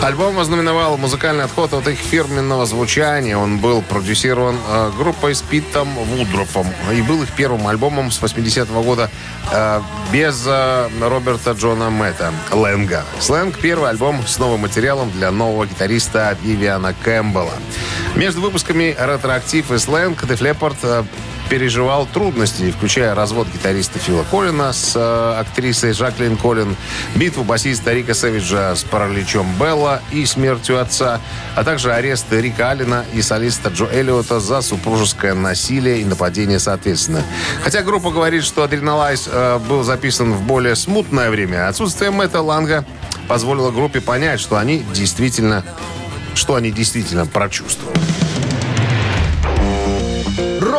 Альбом 0.05 0.37
ознаменовал 0.37 0.97
музыкальный 0.97 1.45
отход 1.45 1.73
от 1.73 1.87
их 1.87 1.97
фирменного 1.97 2.67
звучания. 2.67 3.35
Он 3.35 3.57
был 3.57 3.81
продюсирован 3.81 4.55
э, 4.55 4.91
группой 4.95 5.33
с 5.33 5.41
Питом 5.41 5.95
Вудрофом 5.95 6.67
и 6.93 7.01
был 7.01 7.23
их 7.23 7.31
первым 7.31 7.65
альбомом 7.65 8.11
с 8.11 8.21
80-го 8.21 8.83
года 8.83 9.09
э, 9.51 9.81
без 10.13 10.43
э, 10.45 10.89
Роберта 11.01 11.53
Джона 11.53 11.89
Мэтта 11.89 12.31
Лэнга. 12.51 13.03
«Сленг»— 13.19 13.57
первый 13.61 13.89
альбом 13.89 14.21
с 14.27 14.37
новым 14.37 14.59
материалом 14.59 15.09
для 15.09 15.31
нового 15.31 15.65
гитариста 15.65 16.37
Вивиана 16.43 16.93
Кэмпбелла. 17.03 17.53
Между 18.13 18.41
выпусками 18.41 18.95
«Ретроактив» 18.99 19.71
и 19.71 19.79
«Сленг» 19.79 20.23
Leppard 20.23 20.77
э, 20.83 21.03
переживал 21.49 22.05
трудности, 22.05 22.71
включая 22.71 23.15
развод 23.15 23.47
гитариста 23.53 23.99
Фила 23.99 24.23
Коллина 24.29 24.73
с 24.73 24.93
э, 24.95 25.39
актрисой 25.39 25.93
Жаклин 25.93 26.37
Коллин, 26.37 26.75
битву 27.15 27.43
басиста 27.43 27.93
Рика 27.93 28.13
Сэвиджа 28.13 28.75
с 28.75 28.83
параличом 28.83 29.47
Белла 29.59 30.01
и 30.11 30.25
смертью 30.25 30.79
отца, 30.79 31.19
а 31.55 31.63
также 31.63 31.93
арест 31.93 32.25
Рика 32.31 32.71
Аллена 32.71 33.05
и 33.13 33.21
солиста 33.21 33.69
Джо 33.69 33.85
Эллиота 33.85 34.39
за 34.39 34.61
супружеское 34.61 35.33
насилие 35.33 36.01
и 36.01 36.05
нападение 36.05 36.59
соответственно. 36.59 37.23
Хотя 37.63 37.81
группа 37.81 38.11
говорит, 38.11 38.43
что 38.43 38.63
Адреналайз 38.63 39.29
э, 39.31 39.59
был 39.59 39.83
записан 39.83 40.33
в 40.33 40.41
более 40.41 40.75
смутное 40.75 41.29
время, 41.29 41.67
отсутствие 41.67 42.11
Мэтта 42.11 42.41
Ланга 42.41 42.85
позволило 43.27 43.71
группе 43.71 44.01
понять, 44.01 44.39
что 44.39 44.57
они 44.57 44.83
действительно 44.93 45.63
что 46.35 46.55
они 46.55 46.69
действительно 46.69 47.25
прочувствовали. 47.25 48.24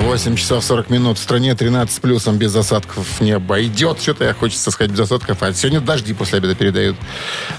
8 0.00 0.34
часов 0.36 0.64
40 0.64 0.90
минут. 0.90 1.18
В 1.18 1.22
стране 1.22 1.54
13 1.54 1.94
с 1.94 2.00
плюсом 2.00 2.36
без 2.36 2.54
осадков 2.56 3.20
не 3.20 3.32
обойдет. 3.32 4.00
Что-то 4.00 4.24
я 4.24 4.34
хочется 4.34 4.70
сказать 4.70 4.90
без 4.90 5.00
осадков. 5.00 5.42
А 5.42 5.52
сегодня 5.52 5.80
дожди 5.80 6.14
после 6.14 6.38
обеда 6.38 6.54
передают. 6.54 6.96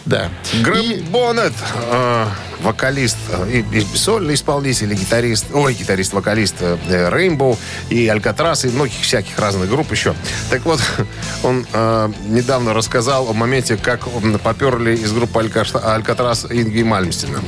Да. 0.05 0.29
Грэм 0.61 0.81
И- 0.81 1.01
Боннет, 1.01 1.53
э, 1.91 2.25
вокалист, 2.61 3.17
э, 3.29 3.63
и, 3.71 3.79
и 3.79 3.85
сольный 3.95 4.33
исполнитель, 4.33 4.91
и 4.91 4.95
гитарист, 4.95 5.45
ой, 5.53 5.73
гитарист-вокалист 5.73 6.55
э, 6.61 6.77
Rainbow, 7.11 7.57
и 7.89 8.07
Алькатрас, 8.07 8.65
и 8.65 8.69
многих 8.69 8.99
всяких 9.01 9.37
разных 9.37 9.69
групп 9.69 9.91
еще. 9.91 10.15
Так 10.49 10.65
вот, 10.65 10.81
он 11.43 11.65
э, 11.71 12.09
недавно 12.27 12.73
рассказал 12.73 13.29
о 13.29 13.33
моменте, 13.33 13.77
как 13.77 14.07
поперли 14.43 14.95
из 14.95 15.11
группы 15.13 15.39
Алькатрас 15.39 16.45
Ингви 16.49 16.83
Мальмстина. 16.83 17.39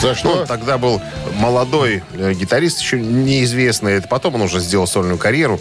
За 0.00 0.08
Ну, 0.08 0.14
что? 0.14 0.28
он 0.32 0.46
тогда 0.46 0.78
был 0.78 1.00
молодой 1.36 2.02
э, 2.14 2.32
гитарист, 2.32 2.80
еще 2.80 2.98
неизвестный. 2.98 3.94
Это 3.94 4.08
потом 4.08 4.36
он 4.36 4.42
уже 4.42 4.60
сделал 4.60 4.86
сольную 4.86 5.18
карьеру. 5.18 5.60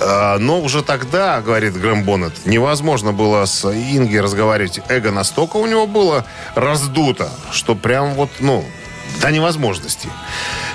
Э, 0.00 0.36
Но 0.38 0.60
уже 0.60 0.82
тогда, 0.82 1.40
говорит 1.40 1.74
Грэм 1.78 2.04
Боннет, 2.04 2.32
невозможно 2.46 3.12
было 3.12 3.44
с 3.44 3.64
Инги 3.64 4.16
разговаривать. 4.16 4.80
Эго 4.88 5.10
настолько 5.10 5.56
у 5.56 5.66
него 5.66 5.86
было 5.86 6.24
раздуто, 6.54 7.28
что 7.50 7.74
прям 7.74 8.14
вот, 8.14 8.30
ну, 8.40 8.64
до 9.20 9.30
невозможности. 9.30 10.08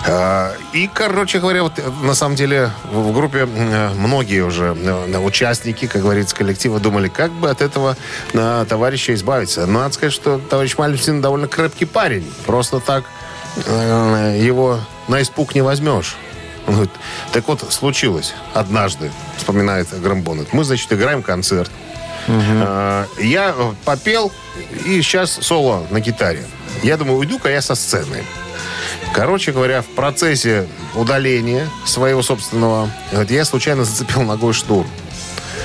Э, 0.06 0.54
И, 0.74 0.90
короче 0.92 1.40
говоря, 1.40 1.64
вот 1.64 1.78
э, 1.80 1.84
на 2.04 2.16
самом 2.16 2.36
деле 2.36 2.72
в 2.92 3.14
группе 3.14 3.48
э, 3.48 3.90
многие 3.96 4.42
уже 4.42 4.76
э, 4.78 5.18
участники, 5.18 5.88
как 5.88 6.02
говорится, 6.02 6.36
коллектива 6.36 6.80
думали, 6.80 7.08
как 7.08 7.32
бы 7.32 7.50
от 7.50 7.62
этого 7.62 7.96
товарища 8.34 9.14
избавиться. 9.14 9.66
Но 9.66 9.80
надо 9.80 9.94
сказать, 9.94 10.14
что 10.14 10.40
товарищ 10.40 10.78
Мальмстин 10.78 11.22
довольно 11.22 11.48
крепкий 11.48 11.86
парень. 11.86 12.32
Просто 12.46 12.80
так 12.80 13.04
его 13.68 14.80
на 15.10 15.22
испуг 15.22 15.54
не 15.56 15.62
возьмешь. 15.62 16.16
Он 16.68 16.74
говорит, 16.76 16.94
так 17.34 17.48
вот, 17.48 17.66
случилось 17.74 18.34
однажды, 18.54 19.12
вспоминает 19.38 19.88
Грэм 20.00 20.22
Боннет. 20.22 20.54
Мы, 20.54 20.64
значит, 20.64 20.92
играем 20.94 21.22
концерт. 21.22 21.70
Э, 22.28 23.06
Я 23.20 23.54
попел, 23.84 24.32
и 24.86 25.02
сейчас 25.02 25.32
соло 25.42 25.86
на 25.90 26.00
гитаре. 26.00 26.46
Я 26.84 26.98
думаю, 26.98 27.18
уйду-ка 27.18 27.50
я 27.50 27.62
со 27.62 27.76
сцены. 27.76 28.24
Короче 29.14 29.52
говоря, 29.52 29.82
в 29.82 29.88
процессе 29.88 30.68
удаления 30.96 31.68
своего 31.86 32.22
собственного, 32.22 32.90
я 33.30 33.46
случайно 33.46 33.84
зацепил 33.84 34.22
ногой 34.22 34.54
шнур 34.54 34.86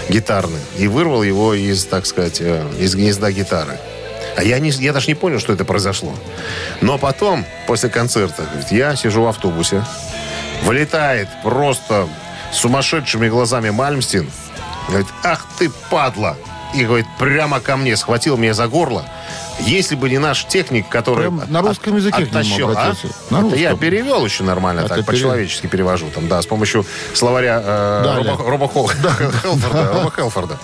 гитарный 0.08 0.60
и 0.78 0.88
вырвал 0.88 1.22
его 1.22 1.54
из, 1.54 1.84
так 1.84 2.06
сказать, 2.06 2.40
э, 2.40 2.64
из 2.78 2.94
гнезда 2.94 3.32
гитары. 3.32 3.78
А 4.36 4.42
я, 4.42 4.58
не, 4.58 4.70
я 4.70 4.92
даже 4.92 5.08
не 5.08 5.14
понял, 5.14 5.40
что 5.40 5.52
это 5.52 5.64
произошло. 5.64 6.14
Но 6.80 6.98
потом, 6.98 7.44
после 7.66 7.88
концерта, 7.88 8.42
говорит, 8.42 8.70
я 8.70 8.94
сижу 8.96 9.22
в 9.22 9.28
автобусе, 9.28 9.84
вылетает 10.62 11.28
просто 11.42 12.08
сумасшедшими 12.52 13.28
глазами 13.28 13.70
Мальмстин, 13.70 14.30
говорит, 14.88 15.08
ах 15.22 15.46
ты 15.58 15.70
падла, 15.90 16.36
и 16.74 16.84
говорит, 16.84 17.06
прямо 17.18 17.60
ко 17.60 17.76
мне, 17.76 17.96
схватил 17.96 18.36
меня 18.36 18.54
за 18.54 18.68
горло. 18.68 19.06
Если 19.60 19.94
бы 19.94 20.10
не 20.10 20.18
наш 20.18 20.44
техник, 20.46 20.88
который 20.88 21.22
Прям 21.30 21.42
на 21.48 21.62
русском 21.62 21.96
языке 21.96 22.26
к 22.26 22.30
нему 22.30 22.30
оттащил, 22.38 22.70
а? 22.76 22.94
На 23.30 23.38
Это 23.46 23.56
я 23.56 23.70
русском. 23.70 23.78
перевел 23.78 24.24
еще 24.24 24.44
нормально, 24.44 24.80
Это 24.80 24.88
так, 24.90 24.98
пере- 24.98 25.06
по-человечески 25.06 25.66
перевожу. 25.66 26.06
Там, 26.14 26.28
да, 26.28 26.42
с 26.42 26.46
помощью 26.46 26.84
словаря 27.14 27.62
э, 27.64 28.02
Далее. 28.04 28.30
Роба, 28.32 28.50
Роба 28.50 28.64
Хол- 28.68 28.88
Хелфорда. 29.42 29.92
Роба 29.94 30.12
Хелфорда. 30.14 30.58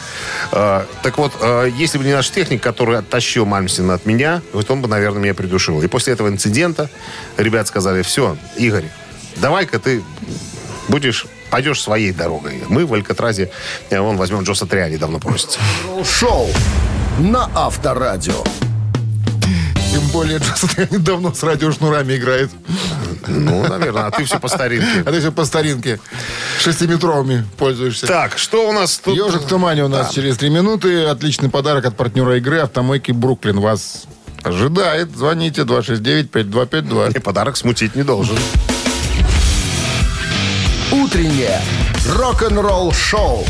Э, 0.53 0.85
так 1.03 1.17
вот, 1.17 1.33
э, 1.41 1.71
если 1.75 1.97
бы 1.99 2.05
не 2.05 2.13
наш 2.13 2.31
техник, 2.31 2.63
который 2.63 2.99
оттащил 2.99 3.47
Мальмстина 3.47 3.95
от 3.95 4.05
меня, 4.05 4.43
вот 4.53 4.71
он 4.71 4.83
бы, 4.83 4.89
наверное, 4.89 5.23
меня 5.23 5.35
придушил. 5.35 5.81
И 5.83 5.87
после 5.89 6.13
этого 6.13 6.29
инцидента 6.29 6.91
ребят 7.39 7.67
сказали, 7.69 8.03
все, 8.03 8.37
Игорь, 8.57 8.85
давай-ка 9.37 9.79
ты 9.79 10.03
будешь 10.89 11.27
пойдешь 11.51 11.81
своей 11.83 12.13
дорогой. 12.13 12.63
Мы 12.69 12.87
в 12.87 12.93
Алькатразе, 12.95 13.51
э, 13.91 14.01
вон 14.01 14.17
возьмем 14.17 14.43
Джо 14.43 14.55
Сатриани, 14.55 14.97
давно 14.97 15.19
просится. 15.19 15.59
Шоу 16.05 16.49
на 17.19 17.51
Авторадио. 17.55 18.43
Тем 19.93 20.07
более, 20.09 20.39
Джаз 20.39 20.65
недавно 20.91 21.35
с 21.35 21.43
радиошнурами 21.43 22.17
играет. 22.17 22.51
Ну, 23.27 23.67
наверное, 23.69 24.07
а 24.07 24.11
ты 24.11 24.25
все 24.25 24.41
по 24.41 24.49
старинке. 24.49 25.03
А 25.05 25.13
ты 25.13 25.21
все 25.21 25.31
по 25.31 25.45
старинке. 25.45 26.01
Шестиметровыми 26.61 27.45
пользуешься. 27.59 28.07
Так, 28.07 28.39
что 28.39 28.69
у 28.69 28.73
нас 28.73 28.99
тут? 28.99 29.17
Ежик 29.17 29.43
в 29.43 29.47
тумане 29.47 29.85
у 29.85 29.89
нас 29.89 30.13
через 30.13 30.39
три 30.39 30.51
минуты. 30.51 31.05
Отличный 31.05 31.51
подарок 31.51 31.85
от 31.85 31.97
партнера 31.97 32.37
игры 32.39 32.59
«Автомойки 32.59 33.13
Бруклин». 33.13 33.61
Вас 33.61 34.05
ожидает. 34.43 35.15
Звоните 35.17 35.63
269-5252. 35.63 37.17
И 37.17 37.21
подарок 37.21 37.57
смутить 37.57 37.95
не 37.95 38.03
должен. 38.03 38.39
Утреннее 40.91 41.61
рок-н-ролл-шоу 42.09 43.45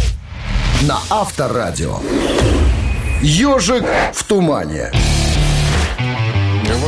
на 0.82 0.98
Авторадио. 1.10 2.00
Ежик 3.22 3.84
в 4.12 4.24
тумане. 4.24 4.90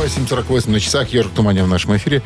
8.48 0.03 0.69
на 0.69 0.79
часах. 0.81 1.07
Ежик 1.13 1.31
в 1.31 1.35
тумане 1.35 1.63
в 1.63 1.67
нашем 1.69 1.95
эфире. 1.95 2.21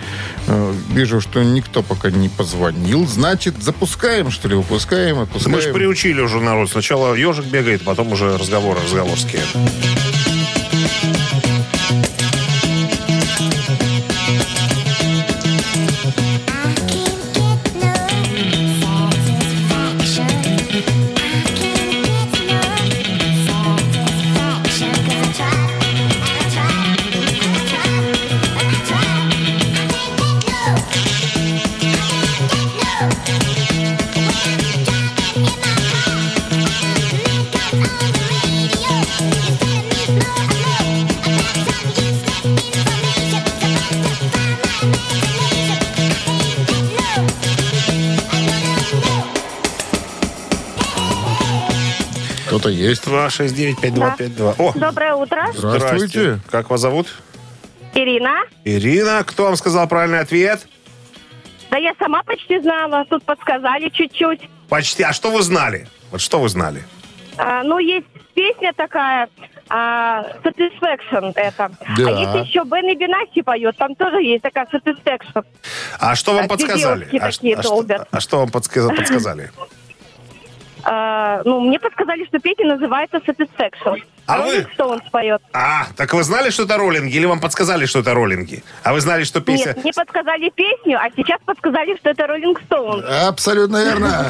Э, 0.48 0.74
Вижу, 0.89 1.22
что 1.22 1.43
никто 1.43 1.84
пока 1.84 2.10
не 2.10 2.28
позвонил. 2.28 3.06
Значит, 3.08 3.62
запускаем, 3.62 4.32
что 4.32 4.48
ли? 4.48 4.56
Выпускаем, 4.56 5.19
отпускаем. 5.19 5.56
Мы 5.56 5.62
же 5.62 5.72
приучили 5.72 6.22
уже 6.22 6.39
народ. 6.39 6.72
Сначала 6.72 7.13
ежик 7.13 7.45
бегает, 7.45 7.84
потом 7.84 8.12
уже 8.12 8.36
разговоры 8.38 8.80
разговорские. 8.84 9.41
Есть. 52.89 53.06
269-5252. 53.06 54.56
О, 54.58 54.73
Доброе 54.78 55.13
утро. 55.15 55.47
Здравствуйте. 55.54 56.39
Как 56.49 56.69
вас 56.69 56.82
зовут? 56.82 57.08
Ирина. 57.93 58.43
Ирина. 58.65 59.23
Кто 59.25 59.45
вам 59.45 59.56
сказал 59.56 59.88
правильный 59.88 60.19
ответ? 60.19 60.67
Да 61.71 61.78
я 61.78 61.93
сама 61.99 62.23
почти 62.23 62.60
знала. 62.60 63.06
Тут 63.10 63.23
подсказали 63.23 63.89
чуть-чуть. 63.89 64.41
Почти. 64.69 65.04
А 65.04 65.13
что 65.13 65.32
вы 65.32 65.41
знали? 65.41 65.88
Вот 66.12 66.21
что 66.21 66.39
вы 66.39 66.49
знали? 66.49 66.84
А, 67.38 67.63
ну, 67.63 67.80
есть 67.80 68.06
песня 68.34 68.73
такая, 68.73 69.30
а, 69.69 70.23
Satisfaction 70.43 71.32
это. 71.36 71.71
Да. 71.97 72.08
А 72.08 72.38
есть 72.38 72.49
еще 72.49 72.63
Бенни 72.65 72.95
Бенаси 72.95 73.41
поет, 73.41 73.78
там 73.78 73.95
тоже 73.95 74.21
есть 74.23 74.41
такая 74.43 74.65
Satisfaction. 74.65 75.45
А 75.99 76.15
что 76.15 76.34
вам 76.34 76.45
А 76.45 76.47
подсказали? 76.47 77.08
А, 77.19 77.28
а 77.28 77.32
что, 77.32 77.86
а 78.12 78.19
что 78.19 78.38
вам 78.39 78.49
подска- 78.49 78.95
подсказали? 78.95 79.52
А, 80.91 81.41
ну, 81.45 81.60
мне 81.60 81.80
подсказали, 81.80 82.25
что 82.25 82.39
песня 82.39 82.65
называется 82.65 83.17
Satisfaction. 83.17 84.02
А 84.25 84.41
вы? 84.41 84.58
Rolling 84.58 84.67
Stones 84.75 85.02
поет. 85.12 85.39
А, 85.54 85.86
так 85.95 86.12
вы 86.15 86.23
знали, 86.23 86.49
что 86.49 86.63
это 86.63 86.78
роллинги, 86.78 87.15
или 87.15 87.25
вам 87.25 87.39
подсказали, 87.39 87.86
что 87.86 87.99
это 87.99 88.15
роллинги? 88.15 88.63
А 88.84 88.93
вы 88.93 88.99
знали, 88.99 89.23
что 89.23 89.39
песня... 89.39 89.67
Нет, 89.67 89.84
мне 89.84 89.93
подсказали 89.93 90.49
песню, 90.49 90.97
а 90.99 91.12
сейчас 91.15 91.39
подсказали, 91.45 91.95
что 91.97 92.10
это 92.10 92.23
Rolling 92.23 92.58
Stones. 92.67 93.28
Абсолютно 93.28 93.84
верно. 93.84 94.25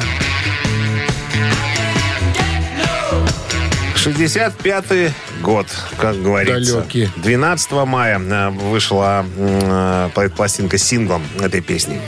65-й 3.94 5.12
год, 5.40 5.66
как 5.98 6.22
говорится. 6.22 6.76
Далекий. 6.76 7.08
12 7.16 7.72
мая 7.86 8.20
э, 8.20 8.50
вышла 8.50 9.24
э, 9.36 10.28
пластинка 10.36 10.78
с 10.78 10.82
синглом 10.82 11.22
этой 11.40 11.60
песни. 11.60 12.00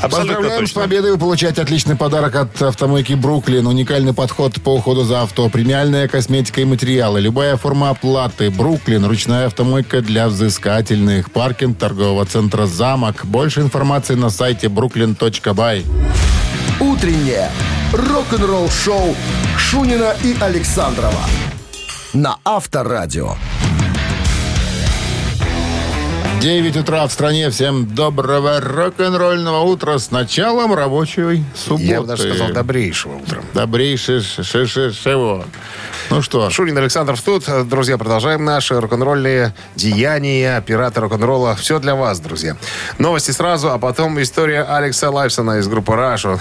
Абсолютно 0.00 0.34
Поздравляем 0.34 0.66
с 0.66 0.70
точно. 0.70 0.82
победой. 0.82 1.10
Вы 1.12 1.18
получаете 1.18 1.62
отличный 1.62 1.96
подарок 1.96 2.34
от 2.34 2.60
автомойки 2.62 3.12
«Бруклин». 3.12 3.66
Уникальный 3.66 4.12
подход 4.12 4.60
по 4.60 4.74
уходу 4.74 5.04
за 5.04 5.22
авто. 5.22 5.48
Премиальная 5.48 6.08
косметика 6.08 6.60
и 6.60 6.64
материалы. 6.64 7.20
Любая 7.20 7.56
форма 7.56 7.90
оплаты. 7.90 8.50
«Бруклин». 8.50 9.04
Ручная 9.04 9.46
автомойка 9.46 10.00
для 10.00 10.28
взыскательных. 10.28 11.30
Паркинг 11.30 11.78
торгового 11.78 12.26
центра 12.26 12.66
«Замок». 12.66 13.24
Больше 13.24 13.60
информации 13.60 14.14
на 14.14 14.30
сайте 14.30 14.66
brooklyn.by. 14.66 15.84
Утреннее 16.80 17.48
рок-н-ролл-шоу 17.92 19.14
Шунина 19.56 20.16
и 20.24 20.34
Александрова 20.40 21.20
на 22.12 22.36
Авторадио. 22.44 23.34
9 26.40 26.76
утра 26.76 27.06
в 27.06 27.12
стране. 27.12 27.50
Всем 27.50 27.86
доброго 27.86 28.60
рок-н-ролльного 28.60 29.60
утра 29.60 29.98
с 29.98 30.10
началом 30.10 30.74
рабочей 30.74 31.44
субботы. 31.54 31.84
Я 31.84 32.00
бы 32.00 32.08
даже 32.08 32.34
сказал, 32.34 32.52
добрейшего 32.52 33.16
утра. 33.18 33.40
Добрейший 33.54 34.20
шишишево. 34.20 35.44
Ну 36.10 36.20
что, 36.20 36.50
Шурин 36.50 36.76
Александров 36.76 37.22
тут. 37.22 37.44
Друзья, 37.68 37.96
продолжаем 37.96 38.44
наши 38.44 38.78
рок-н-ролльные 38.78 39.54
деяния, 39.76 40.60
пираты 40.66 41.00
рок-н-ролла. 41.00 41.54
Все 41.54 41.78
для 41.78 41.94
вас, 41.94 42.18
друзья. 42.18 42.56
Новости 42.98 43.30
сразу, 43.30 43.70
а 43.70 43.78
потом 43.78 44.20
история 44.20 44.64
Алекса 44.64 45.10
Лайфсона 45.10 45.58
из 45.60 45.68
группы 45.68 45.92
Rush. 45.92 46.26
Он, 46.26 46.40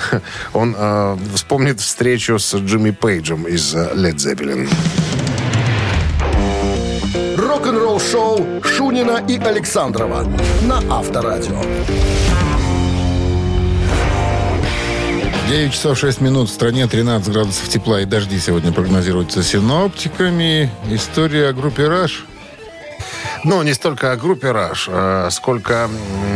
он, 0.53 0.75
э, 0.75 1.17
вспомнит 1.35 1.79
встречу 1.79 2.39
с 2.39 2.55
Джимми 2.55 2.89
Пейджем 2.89 3.43
из 3.43 3.75
Led 3.75 4.15
Zeppelin. 4.15 4.67
Рок-н-ролл-шоу 7.51 8.63
Шунина 8.63 9.21
и 9.27 9.37
Александрова 9.37 10.23
на 10.61 10.77
Авторадио. 10.89 11.61
9 15.49 15.73
часов 15.73 15.97
6 15.97 16.21
минут. 16.21 16.49
В 16.49 16.53
стране 16.53 16.87
13 16.87 17.29
градусов 17.33 17.67
тепла 17.67 17.99
и 17.99 18.05
дожди 18.05 18.39
сегодня 18.39 18.71
прогнозируются 18.71 19.43
синоптиками. 19.43 20.71
История 20.89 21.49
о 21.49 21.53
группе 21.53 21.89
«Раш». 21.89 22.23
Ну, 23.43 23.61
не 23.63 23.73
столько 23.73 24.13
о 24.13 24.15
группе 24.15 24.47
Rush, 24.47 24.87
э, 24.87 25.29
сколько 25.29 25.89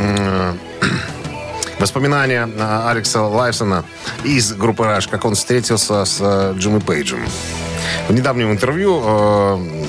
м, 0.04 0.60
воспоминания 1.80 2.46
э, 2.46 2.90
Алекса 2.90 3.24
Лайфсона 3.24 3.86
из 4.26 4.52
группы 4.52 4.84
Rush, 4.84 5.10
как 5.10 5.24
он 5.24 5.36
встретился 5.36 6.04
с 6.04 6.18
э, 6.20 6.56
Джимми 6.58 6.80
Пейджем. 6.80 7.26
В 8.10 8.14
недавнем 8.14 8.52
интервью 8.52 9.02
э, 9.02 9.86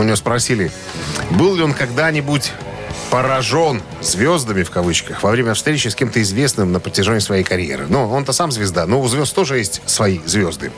у 0.00 0.02
него 0.02 0.16
спросили, 0.16 0.70
был 1.30 1.56
ли 1.56 1.62
он 1.62 1.74
когда-нибудь 1.74 2.52
поражен 3.10 3.82
звездами, 4.02 4.62
в 4.62 4.70
кавычках, 4.70 5.22
во 5.22 5.30
время 5.30 5.54
встречи 5.54 5.88
с 5.88 5.94
кем-то 5.94 6.20
известным 6.22 6.72
на 6.72 6.80
протяжении 6.80 7.20
своей 7.20 7.44
карьеры. 7.44 7.86
Ну, 7.88 8.10
он-то 8.10 8.32
сам 8.32 8.50
звезда, 8.50 8.86
но 8.86 9.00
у 9.00 9.08
звезд 9.08 9.34
тоже 9.34 9.58
есть 9.58 9.80
свои 9.86 10.18
звезды. 10.26 10.72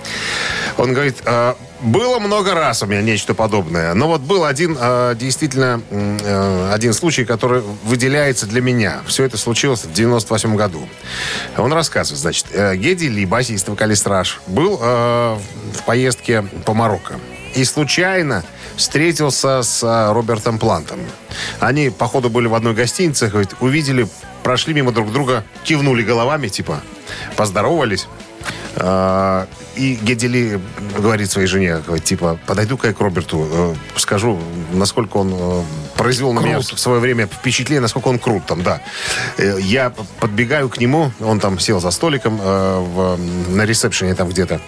Он 0.76 0.92
говорит, 0.92 1.16
«Э, 1.24 1.54
было 1.80 2.18
много 2.18 2.54
раз 2.54 2.82
у 2.82 2.86
меня 2.86 3.02
нечто 3.02 3.34
подобное, 3.34 3.94
но 3.94 4.08
вот 4.08 4.20
был 4.20 4.44
один 4.44 4.76
э, 4.78 5.14
действительно 5.16 5.80
э, 5.90 6.70
один 6.72 6.92
случай, 6.92 7.24
который 7.24 7.62
выделяется 7.84 8.46
для 8.46 8.60
меня. 8.60 9.00
Все 9.06 9.24
это 9.24 9.38
случилось 9.38 9.84
в 9.84 9.92
98 9.92 10.56
году. 10.56 10.88
Он 11.56 11.72
рассказывает, 11.72 12.20
значит, 12.20 12.46
э, 12.52 12.76
Геди 12.76 13.06
Ли, 13.06 13.24
басист, 13.26 13.68
вокалист 13.68 14.06
Раш, 14.06 14.40
был 14.46 14.78
э, 14.80 15.38
в 15.74 15.82
поездке 15.84 16.42
по 16.64 16.74
Марокко. 16.74 17.14
И 17.54 17.64
случайно 17.64 18.44
встретился 18.76 19.62
с 19.62 19.82
а, 19.82 20.12
Робертом 20.12 20.58
Плантом. 20.58 21.00
Они, 21.60 21.90
походу, 21.90 22.30
были 22.30 22.46
в 22.46 22.54
одной 22.54 22.74
гостинице, 22.74 23.28
говорит, 23.28 23.54
увидели, 23.60 24.06
прошли 24.42 24.74
мимо 24.74 24.92
друг 24.92 25.12
друга, 25.12 25.44
кивнули 25.64 26.02
головами, 26.02 26.48
типа, 26.48 26.80
поздоровались. 27.36 28.06
А, 28.76 29.48
И 29.76 29.94
Гедели 29.94 30.60
говорит 30.96 31.30
своей 31.30 31.48
жене, 31.48 31.78
говорит, 31.78 32.04
типа, 32.04 32.38
подойду-ка 32.46 32.88
я 32.88 32.94
к 32.94 33.00
Роберту, 33.00 33.48
э, 33.50 33.74
скажу, 33.96 34.38
насколько 34.72 35.16
он 35.18 35.64
произвел 35.98 36.32
на 36.32 36.40
меня 36.40 36.60
в 36.60 36.78
свое 36.78 37.00
время 37.00 37.26
впечатление, 37.26 37.80
насколько 37.82 38.08
он 38.08 38.18
крут 38.18 38.46
там, 38.46 38.62
да. 38.62 38.80
Э, 39.36 39.58
Я 39.60 39.92
подбегаю 40.20 40.68
к 40.70 40.78
нему, 40.78 41.10
он 41.20 41.40
там 41.40 41.58
сел 41.58 41.80
за 41.80 41.90
столиком 41.90 42.40
э, 42.40 42.78
в- 42.78 43.18
на 43.54 43.66
ресепшене 43.66 44.14
там 44.14 44.28
где-то. 44.28 44.60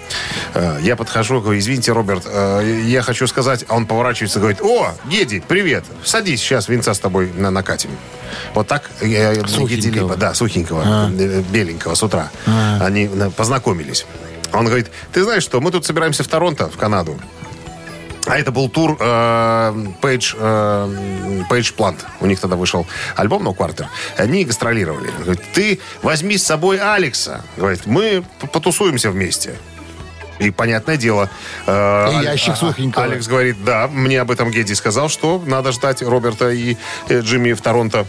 Э, 0.55 0.79
Я 0.83 0.97
подхожу, 0.97 1.41
говорю, 1.41 1.59
извините, 1.59 1.93
Роберт, 1.93 2.25
э, 2.27 2.83
я 2.85 3.03
хочу 3.03 3.27
сказать, 3.27 3.65
а 3.69 3.77
он 3.77 3.87
поворачивается 3.87 4.39
и 4.39 4.43
говорит, 4.43 4.61
о, 4.61 4.93
Геди, 5.07 5.43
привет, 5.47 5.85
садись, 6.05 6.41
сейчас 6.41 6.69
винца 6.69 6.93
с 6.93 6.99
тобой 6.99 7.31
на- 7.35 7.51
накатим. 7.51 7.91
Вот 8.55 8.67
так 8.67 8.91
э, 9.01 9.35
Геди 9.37 9.47
да, 10.17 10.35
сухенького, 10.35 10.83
э, 11.17 11.43
беленького 11.51 11.95
с 11.95 12.03
утра. 12.03 12.31
Они 12.81 13.05
э, 13.13 13.31
познакомились. 13.31 14.05
Он 14.53 14.67
говорит, 14.67 14.91
ты 15.13 15.23
знаешь 15.23 15.45
что, 15.45 15.61
мы 15.61 15.71
тут 15.71 15.87
собираемся 15.87 16.25
в 16.25 16.29
Торонто, 16.29 16.69
в 16.69 16.77
Канаду. 16.77 17.17
А 18.27 18.39
это 18.39 18.51
был 18.53 18.69
тур 18.69 18.97
э, 19.01 19.05
Page, 20.03 20.37
э, 20.39 21.43
Page 21.49 21.75
Plant. 21.75 21.97
У 22.21 22.27
них 22.27 22.39
тогда 22.39 22.57
вышел 22.57 22.87
альбом 23.17 23.47
No 23.47 23.57
Quarter. 23.57 23.87
Они 24.17 24.45
гастролировали. 24.45 25.11
Говорит, 25.21 25.43
ты 25.55 25.81
возьми 26.03 26.37
с 26.37 26.45
собой 26.45 26.79
Алекса. 26.79 27.43
Говорит, 27.57 27.87
мы 27.87 28.23
потусуемся 28.53 29.11
вместе. 29.11 29.55
И 30.39 30.51
понятное 30.51 30.97
дело. 30.97 31.29
э, 31.67 32.21
И 32.21 32.25
ящик 32.25 32.55
а- 32.55 32.57
сухенького. 32.57 33.05
Алекс 33.05 33.27
говорит, 33.27 33.63
да, 33.65 33.89
мне 33.89 34.21
об 34.21 34.31
этом 34.31 34.51
Гедди 34.51 34.75
сказал, 34.75 35.09
что 35.09 35.43
надо 35.47 35.73
ждать 35.73 36.03
Роберта 36.03 36.51
и 36.51 36.77
э, 37.09 37.21
Джимми 37.21 37.53
в 37.53 37.61
Торонто. 37.63 38.07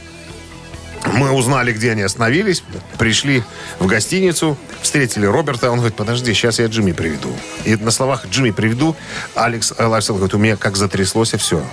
Мы 1.06 1.32
узнали, 1.32 1.74
где 1.74 1.92
они 1.92 2.04
остановились, 2.04 2.64
пришли 2.98 3.44
в 3.80 3.88
гостиницу, 3.88 4.58
встретили 4.82 5.26
Роберта. 5.26 5.72
Он 5.72 5.78
говорит, 5.78 5.96
подожди, 5.96 6.34
сейчас 6.34 6.60
я 6.60 6.68
Джимми 6.68 6.92
приведу. 6.92 7.36
И 7.66 7.76
на 7.76 7.92
словах 7.92 8.28
«Джимми 8.28 8.52
приведу» 8.52 8.96
Алекс 9.36 9.74
э, 9.76 9.84
Лайфсон 9.84 10.18
говорит, 10.18 10.36
у 10.36 10.38
меня 10.38 10.58
как 10.58 10.78
затряслось, 10.78 11.34
и 11.34 11.38
все. 11.38 11.64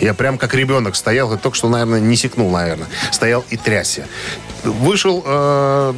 Я 0.00 0.14
прям 0.14 0.38
как 0.38 0.54
ребенок 0.54 0.96
стоял, 0.96 1.26
говорит, 1.26 1.42
только 1.42 1.56
что, 1.56 1.68
наверное, 1.68 2.00
не 2.00 2.16
сикнул, 2.16 2.50
наверное. 2.50 2.88
Стоял 3.12 3.44
и 3.50 3.56
трясся. 3.58 4.06
Вышел 4.64 5.22
э, 5.26 5.94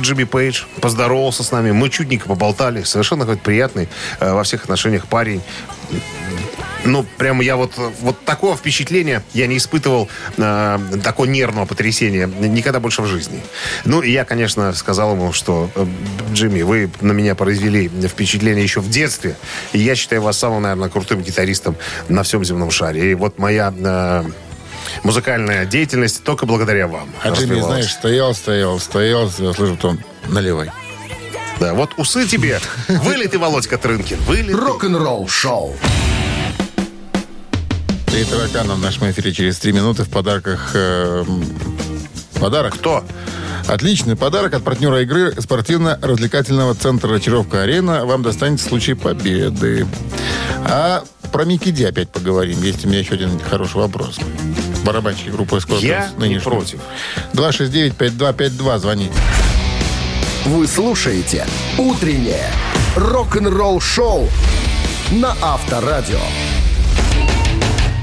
Джимми 0.00 0.24
Пейдж, 0.24 0.64
поздоровался 0.80 1.44
с 1.44 1.52
нами. 1.52 1.70
Мы 1.70 1.88
чудненько 1.90 2.26
поболтали. 2.26 2.82
Совершенно, 2.82 3.24
говорит, 3.24 3.42
приятный 3.42 3.88
э, 4.18 4.32
во 4.32 4.42
всех 4.42 4.64
отношениях 4.64 5.06
парень. 5.06 5.42
Ну, 6.86 7.04
прямо 7.16 7.42
я 7.42 7.56
вот, 7.56 7.72
вот 8.00 8.24
такого 8.24 8.56
впечатления 8.56 9.22
я 9.34 9.46
не 9.46 9.56
испытывал, 9.56 10.08
э, 10.36 10.78
такого 11.02 11.26
нервного 11.26 11.66
потрясения 11.66 12.26
никогда 12.26 12.80
больше 12.80 13.02
в 13.02 13.06
жизни. 13.06 13.42
Ну, 13.84 14.02
и 14.02 14.10
я, 14.12 14.24
конечно, 14.24 14.72
сказал 14.72 15.12
ему, 15.12 15.32
что, 15.32 15.68
э, 15.74 15.84
Джимми, 16.32 16.62
вы 16.62 16.90
на 17.00 17.12
меня 17.12 17.34
произвели 17.34 17.88
впечатление 17.88 18.62
еще 18.62 18.80
в 18.80 18.88
детстве, 18.88 19.36
и 19.72 19.78
я 19.78 19.96
считаю 19.96 20.22
вас 20.22 20.38
самым, 20.38 20.62
наверное, 20.62 20.88
крутым 20.88 21.22
гитаристом 21.22 21.76
на 22.08 22.22
всем 22.22 22.44
земном 22.44 22.70
шаре. 22.70 23.10
И 23.10 23.14
вот 23.14 23.38
моя 23.38 23.74
э, 23.76 24.24
музыкальная 25.02 25.66
деятельность 25.66 26.22
только 26.22 26.46
благодаря 26.46 26.86
вам. 26.86 27.08
А 27.22 27.30
Джимми, 27.30 27.60
знаешь, 27.60 27.92
стоял, 27.92 28.34
стоял, 28.34 28.78
стоял, 28.78 29.28
слышу, 29.28 29.74
потом 29.74 29.98
наливай. 30.28 30.70
Да, 31.60 31.74
вот 31.74 31.90
усы 31.96 32.26
тебе, 32.26 32.60
вылитый 32.88 33.38
Володька 33.40 33.78
Трынкин, 33.78 34.18
вылитый. 34.26 34.54
Рок-н-ролл-шоу. 34.54 35.74
Три 38.06 38.24
таракана 38.24 38.74
в 38.74 38.80
нашем 38.80 39.10
эфире 39.10 39.32
через 39.32 39.58
три 39.58 39.72
минуты 39.72 40.04
в 40.04 40.08
подарках. 40.10 40.70
э, 40.74 41.24
подарок. 42.40 42.74
Кто? 42.74 43.04
Отличный 43.68 44.16
подарок 44.16 44.54
от 44.54 44.62
партнера 44.64 45.02
игры 45.02 45.34
спортивно-развлекательного 45.40 46.74
центра 46.74 47.14
«Очаровка-арена». 47.14 48.04
Вам 48.06 48.22
достанется 48.22 48.66
в 48.66 48.68
случае 48.68 48.94
победы. 48.96 49.86
А 50.64 51.02
про 51.32 51.44
Микки 51.44 51.70
Ди 51.70 51.84
опять 51.84 52.10
поговорим. 52.10 52.62
Есть 52.62 52.84
у 52.84 52.88
меня 52.88 53.00
еще 53.00 53.14
один 53.14 53.40
хороший 53.40 53.76
вопрос. 53.76 54.18
Барабанщик 54.84 55.32
группы 55.32 55.60
«Скорпионс». 55.60 55.82
Я 55.82 56.10
не 56.16 56.28
нынешний. 56.28 56.50
против. 56.50 56.80
269-5252, 57.32 58.78
звоните. 58.78 59.12
Вы 60.46 60.68
слушаете 60.68 61.44
«Утреннее 61.76 62.46
рок-н-ролл-шоу» 62.94 64.28
на 65.10 65.32
Авторадио. 65.42 66.20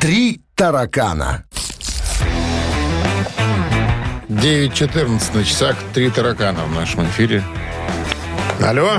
«Три 0.01 0.41
таракана». 0.53 1.45
9.14 4.27 5.37
на 5.37 5.43
часах. 5.45 5.77
Три 5.93 6.09
таракана 6.09 6.65
в 6.65 6.75
нашем 6.75 7.05
эфире. 7.05 7.41
Алло. 8.61 8.89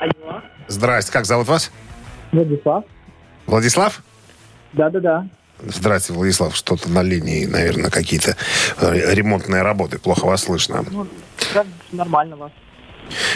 Алло, 0.00 0.42
Здрасте, 0.68 1.12
как 1.12 1.24
зовут 1.24 1.48
вас? 1.48 1.72
Владислав? 2.30 2.84
Владислав? 3.46 4.02
Да-да-да. 4.74 5.26
Здрасте, 5.62 6.12
Владислав. 6.12 6.56
Что-то 6.56 6.88
на 6.88 7.02
линии, 7.02 7.46
наверное, 7.46 7.90
какие-то 7.90 8.36
э, 8.78 9.14
ремонтные 9.14 9.62
работы. 9.62 9.98
Плохо 9.98 10.26
вас 10.26 10.44
слышно. 10.44 10.84
Ну, 10.90 11.06
да, 11.52 11.64
нормально 11.92 12.36
вас. 12.36 12.52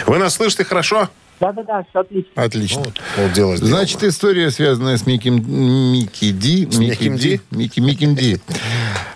Вы 0.05 0.17
нас 0.17 0.35
слышите 0.35 0.63
хорошо? 0.63 1.09
Да-да-да, 1.39 1.85
все 1.89 1.99
отлично. 1.99 2.31
Отлично. 2.35 2.83
Полдела 3.15 3.55
сделано. 3.55 3.77
Значит, 3.77 4.03
история, 4.03 4.51
связанная 4.51 4.97
с 4.97 5.05
Микки, 5.05 5.29
Микки 5.29 6.31
Ди. 6.31 6.65
Микки 6.65 7.09
Ди? 7.09 7.41
Микки, 7.51 7.79
Микки 7.79 8.05
Ди. 8.05 8.37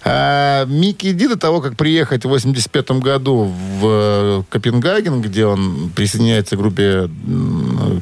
А, 0.03 0.65
Микки 0.65 1.11
Ди 1.11 1.28
до 1.28 1.38
того, 1.38 1.61
как 1.61 1.76
приехать 1.76 2.24
в 2.24 2.30
85 2.30 2.91
году 2.91 3.51
в 3.80 3.84
э, 3.84 4.43
Копенгаген, 4.49 5.21
где 5.21 5.45
он 5.45 5.91
присоединяется 5.95 6.55
к 6.55 6.59
группе 6.59 7.09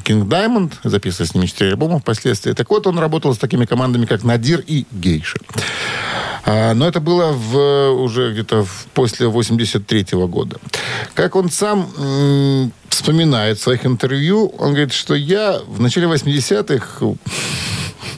King 0.04 0.26
Diamond, 0.28 0.72
записывая 0.84 1.26
с 1.26 1.34
ними 1.34 1.46
четыре 1.46 1.70
альбома 1.70 1.98
впоследствии. 1.98 2.52
Так 2.52 2.70
вот, 2.70 2.86
он 2.86 2.98
работал 2.98 3.34
с 3.34 3.38
такими 3.38 3.64
командами, 3.64 4.06
как 4.06 4.22
Надир 4.22 4.62
и 4.66 4.86
Гейша. 4.92 5.38
А, 6.44 6.74
но 6.74 6.88
это 6.88 7.00
было 7.00 7.32
в, 7.32 7.90
уже 8.02 8.32
где-то 8.32 8.66
после 8.94 9.28
83 9.28 10.06
года. 10.26 10.58
Как 11.14 11.36
он 11.36 11.50
сам 11.50 11.88
вспоминает 12.88 13.58
в 13.58 13.62
своих 13.62 13.86
интервью, 13.86 14.52
он 14.58 14.70
говорит, 14.70 14.92
что 14.92 15.14
я 15.14 15.60
в 15.66 15.80
начале 15.80 16.06
80-х 16.06 17.06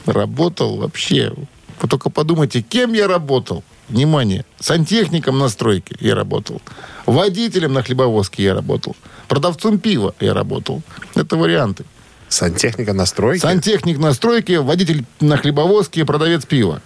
работал 0.05 0.77
вообще. 0.77 1.33
Вы 1.81 1.87
только 1.87 2.09
подумайте, 2.09 2.61
кем 2.61 2.93
я 2.93 3.07
работал. 3.07 3.63
Внимание, 3.89 4.45
сантехником 4.59 5.37
на 5.37 5.47
стройке 5.47 5.95
я 5.99 6.15
работал. 6.15 6.59
Водителем 7.05 7.73
на 7.73 7.83
хлебовозке 7.83 8.43
я 8.43 8.55
работал. 8.55 8.95
Продавцом 9.27 9.77
пива 9.77 10.15
я 10.19 10.33
работал. 10.33 10.81
Это 11.13 11.37
варианты. 11.37 11.85
Сантехника 12.27 12.93
на 12.93 13.05
стройке? 13.05 13.41
Сантехник 13.41 13.99
на 13.99 14.13
стройке, 14.13 14.59
водитель 14.59 15.05
на 15.19 15.37
хлебовозке, 15.37 16.03
продавец 16.05 16.45
пива. 16.45 16.81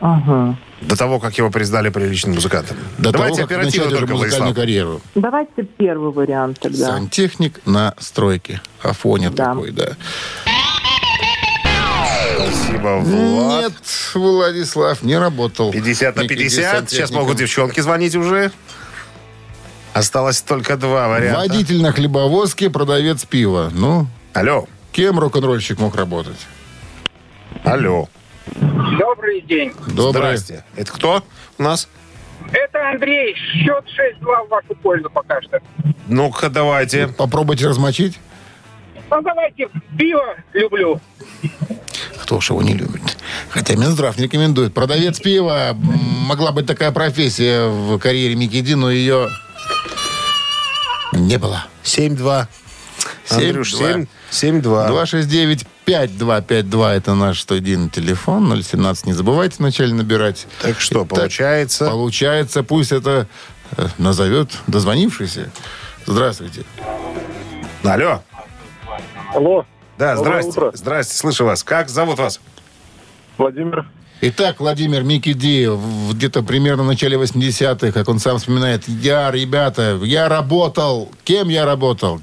Ага. 0.00 0.56
До 0.80 0.96
того, 0.96 1.20
как 1.20 1.36
его 1.36 1.50
признали 1.50 1.90
приличным 1.90 2.34
музыкантом. 2.36 2.78
До 2.96 3.12
Давайте 3.12 3.36
того, 3.36 3.48
как 3.48 3.58
оперативно 3.58 3.84
начать 3.86 3.92
уже 3.92 4.06
только, 4.06 4.12
музыкальную 4.14 4.54
Владислав. 4.54 4.56
карьеру. 4.56 5.00
Давайте 5.14 5.62
первый 5.62 6.10
вариант 6.12 6.58
тогда. 6.60 6.86
Сантехник 6.86 7.60
на 7.66 7.94
стройке. 7.98 8.62
Афоня 8.82 9.30
Да. 9.30 9.46
такой, 9.46 9.72
да. 9.72 9.96
Спасибо, 12.34 12.98
Влад. 13.00 13.62
Нет, 13.62 13.72
Владислав 14.14 15.02
не 15.02 15.18
работал. 15.18 15.70
50 15.70 16.16
на 16.16 16.22
Никаких 16.22 16.44
50. 16.50 16.90
Сейчас 16.90 17.10
могут 17.10 17.36
девчонки 17.36 17.80
звонить 17.80 18.14
уже. 18.16 18.50
Осталось 19.92 20.40
только 20.40 20.76
два 20.76 21.08
варианта. 21.08 21.40
Водитель 21.40 21.82
на 21.82 21.92
хлебовозке, 21.92 22.70
продавец 22.70 23.24
пива. 23.24 23.70
Ну, 23.74 24.06
Алло. 24.32 24.66
кем 24.92 25.18
рок-н-ролльщик 25.18 25.78
мог 25.78 25.96
работать? 25.96 26.38
Алло. 27.64 28.08
Добрый 28.98 29.40
день. 29.42 29.72
Доброе. 29.88 30.36
Здрасте. 30.36 30.64
Это 30.76 30.92
кто 30.92 31.22
у 31.58 31.62
нас? 31.62 31.88
Это 32.52 32.90
Андрей. 32.90 33.34
Счет 33.34 33.84
6-2 34.22 34.46
в 34.46 34.48
вашу 34.48 34.74
пользу 34.82 35.10
пока 35.10 35.40
что. 35.42 35.60
Ну-ка, 36.08 36.48
давайте. 36.48 37.08
Попробуйте 37.08 37.66
размочить. 37.68 38.18
Ну, 39.10 39.22
давайте, 39.22 39.68
пиво 39.98 40.36
люблю. 40.52 41.00
Кто 42.22 42.40
ж 42.40 42.50
его 42.50 42.62
не 42.62 42.74
любит? 42.74 43.02
Хотя 43.48 43.74
Минздрав 43.74 44.16
не 44.16 44.24
рекомендует. 44.24 44.72
Продавец 44.72 45.18
пива. 45.18 45.74
Могла 45.74 46.52
быть 46.52 46.66
такая 46.66 46.92
профессия 46.92 47.66
в 47.66 47.98
карьере 47.98 48.36
Микки 48.36 48.60
Ди, 48.60 48.74
но 48.74 48.90
ее 48.90 49.28
не 51.12 51.38
было. 51.38 51.66
7-2. 51.82 52.46
Андрюш, 53.30 53.74
7-2. 53.74 54.06
7-2. 54.30 54.88
269-5252 55.90 56.88
это 56.90 57.14
наш 57.14 57.40
студийный 57.40 57.88
телефон. 57.90 58.62
017 58.62 59.06
не 59.06 59.12
забывайте 59.12 59.56
вначале 59.58 59.92
набирать. 59.94 60.46
Так 60.62 60.80
что, 60.80 61.00
Итак, 61.04 61.08
получается... 61.18 61.86
Получается, 61.90 62.62
пусть 62.62 62.92
это 62.92 63.26
э, 63.76 63.86
назовет 63.98 64.50
дозвонившийся. 64.66 65.50
Здравствуйте. 66.06 66.62
Алло. 67.82 68.22
Алло, 69.34 69.64
Да, 69.98 70.16
Доброе 70.16 70.42
здрасте. 70.42 70.50
утро. 70.50 70.70
Здрасте, 70.74 71.16
слышу 71.16 71.44
вас. 71.44 71.62
Как 71.62 71.88
зовут 71.88 72.18
вас? 72.18 72.40
Владимир. 73.38 73.86
Итак, 74.22 74.56
Владимир 74.60 75.02
Микки 75.02 75.32
Ди, 75.32 75.66
в- 75.66 76.12
где-то 76.14 76.42
примерно 76.42 76.82
в 76.82 76.86
начале 76.86 77.16
80-х, 77.16 77.90
как 77.92 78.08
он 78.08 78.18
сам 78.18 78.38
вспоминает, 78.38 78.86
я, 78.86 79.30
ребята, 79.30 79.98
я 80.02 80.28
работал. 80.28 81.10
Кем 81.24 81.48
я 81.48 81.64
работал? 81.64 82.20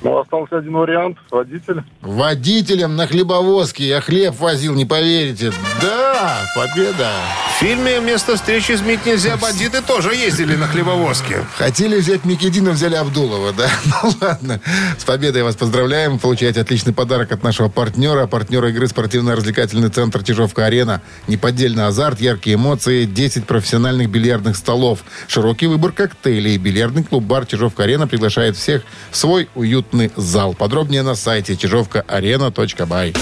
Ну, 0.00 0.18
остался 0.18 0.58
один 0.58 0.74
вариант. 0.74 1.18
Водитель. 1.30 1.82
Водителем 2.02 2.94
на 2.94 3.06
хлебовозке. 3.06 3.88
Я 3.88 4.00
хлеб 4.00 4.38
возил, 4.38 4.74
не 4.74 4.84
поверите. 4.84 5.52
Да, 5.82 6.38
победа. 6.54 7.10
В 7.56 7.60
фильме 7.60 7.98
«Место 7.98 8.36
встречи 8.36 8.70
изменить 8.72 9.04
нельзя» 9.04 9.36
бандиты 9.36 9.82
тоже 9.82 10.14
ездили 10.14 10.54
на 10.54 10.68
хлебовозке. 10.68 11.44
Хотели 11.56 11.96
взять 11.96 12.24
Микки 12.24 12.48
Ди, 12.48 12.60
но 12.60 12.70
взяли 12.70 12.94
Абдулова, 12.94 13.52
да? 13.52 13.68
Ну 14.02 14.12
ладно. 14.20 14.60
С 14.96 15.02
победой 15.04 15.42
вас 15.42 15.56
поздравляем. 15.56 16.20
Получаете 16.20 16.60
отличный 16.60 16.92
подарок 16.92 17.32
от 17.32 17.42
нашего 17.42 17.68
партнера. 17.68 18.28
Партнер 18.28 18.64
игры 18.66 18.86
спортивно-развлекательный 18.86 19.88
центр 19.88 20.22
Чижовка-Арена. 20.22 21.02
Неподдельный 21.26 21.86
азарт, 21.86 22.20
яркие 22.20 22.54
эмоции, 22.54 23.04
10 23.04 23.46
профессиональных 23.46 24.08
бильярдных 24.08 24.56
столов. 24.56 25.00
Широкий 25.26 25.66
выбор 25.66 25.90
коктейлей. 25.90 26.56
Бильярдный 26.58 27.02
клуб-бар 27.02 27.46
Чижовка-Арена 27.46 28.06
приглашает 28.06 28.56
всех 28.56 28.82
в 29.10 29.16
свой 29.16 29.48
уютный 29.88 30.10
зал. 30.16 30.54
Подробнее 30.54 31.02
на 31.02 31.14
сайте 31.14 31.56
чижовкаарена.бай. 31.56 33.14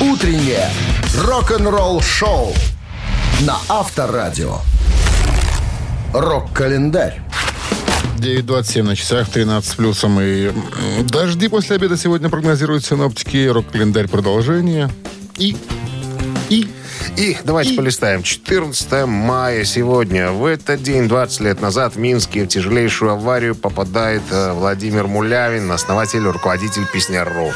Утреннее 0.00 0.70
рок-н-ролл-шоу 1.16 2.52
на 3.40 3.56
Авторадио. 3.68 4.58
Рок-календарь. 6.12 7.20
9.27 8.18 8.82
на 8.82 8.96
часах, 8.96 9.28
13 9.28 9.70
с 9.70 9.74
плюсом. 9.74 10.18
И 10.20 10.50
дожди 11.04 11.48
после 11.48 11.76
обеда 11.76 11.96
сегодня 11.96 12.28
прогнозируют 12.28 12.84
синоптики. 12.84 13.46
Рок-календарь 13.46 14.08
продолжение. 14.08 14.90
И... 15.36 15.56
И... 16.48 16.68
И 17.16 17.36
давайте 17.44 17.74
И- 17.74 17.76
полистаем. 17.76 18.22
14 18.22 19.06
мая 19.06 19.64
сегодня. 19.64 20.30
В 20.30 20.44
этот 20.44 20.82
день, 20.82 21.08
20 21.08 21.40
лет 21.40 21.60
назад, 21.60 21.94
в 21.94 21.98
Минске 21.98 22.44
в 22.44 22.48
тяжелейшую 22.48 23.12
аварию 23.12 23.54
попадает 23.54 24.22
э, 24.30 24.52
Владимир 24.52 25.06
Мулявин, 25.06 25.70
основатель, 25.72 26.24
руководитель 26.26 26.86
песняров. 26.92 27.54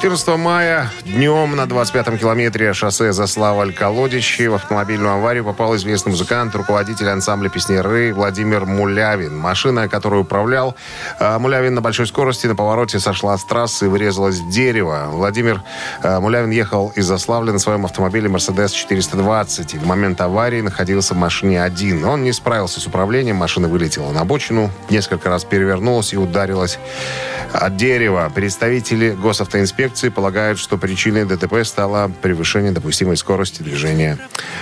14 0.00 0.28
мая 0.36 0.92
днем 1.04 1.56
на 1.56 1.62
25-м 1.62 2.18
километре 2.18 2.72
шоссе 2.72 3.10
Заславль-Колодичи 3.10 4.46
в 4.46 4.54
автомобильную 4.54 5.14
аварию 5.14 5.44
попал 5.44 5.74
известный 5.74 6.10
музыкант, 6.10 6.54
руководитель 6.54 7.08
ансамбля 7.08 7.48
песняры 7.48 8.14
Владимир 8.14 8.64
Мулявин. 8.64 9.36
Машина, 9.36 9.88
которую 9.88 10.22
управлял 10.22 10.76
э, 11.18 11.38
Мулявин 11.38 11.74
на 11.74 11.80
большой 11.80 12.06
скорости 12.06 12.46
на 12.46 12.54
повороте 12.54 13.00
сошла 13.00 13.36
с 13.36 13.44
трассы 13.44 13.86
и 13.86 13.88
врезалась 13.88 14.36
в 14.36 14.48
дерево. 14.48 15.08
Владимир 15.10 15.62
э, 16.04 16.20
Мулявин 16.20 16.50
ехал 16.50 16.92
из 16.94 17.04
Заславля 17.04 17.52
на 17.52 17.58
своем 17.58 17.84
автомобиле 17.84 18.28
Mercedes 18.28 18.74
420 18.74 19.74
и 19.74 19.78
в 19.78 19.84
момент 19.84 20.20
аварии 20.20 20.60
находился 20.60 21.14
в 21.14 21.16
машине 21.16 21.60
один. 21.60 22.04
Он 22.04 22.22
не 22.22 22.32
справился 22.32 22.78
с 22.78 22.86
управлением, 22.86 23.34
машина 23.34 23.66
вылетела 23.66 24.12
на 24.12 24.20
обочину, 24.20 24.70
несколько 24.90 25.28
раз 25.28 25.42
перевернулась 25.42 26.12
и 26.12 26.16
ударилась 26.16 26.78
от 27.52 27.76
дерева. 27.76 28.30
Представители 28.32 29.10
госавтоинспекции 29.10 29.87
полагают, 30.14 30.58
что 30.58 30.78
причиной 30.78 31.24
ДТП 31.24 31.64
стало 31.64 32.10
превышение 32.22 32.72
допустимой 32.72 33.16
скорости 33.16 33.62
движения 33.62 34.18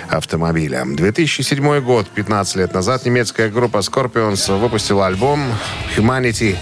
автомобиля. 0.09 0.85
2007 0.87 1.81
год, 1.81 2.09
15 2.09 2.57
лет 2.57 2.75
назад, 2.75 3.05
немецкая 3.05 3.49
группа 3.49 3.79
Scorpions 3.79 4.59
выпустила 4.59 5.07
альбом 5.07 5.41
Humanity 5.97 6.57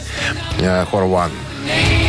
э, 0.58 0.84
Horror 0.90 1.10
One. 1.10 2.03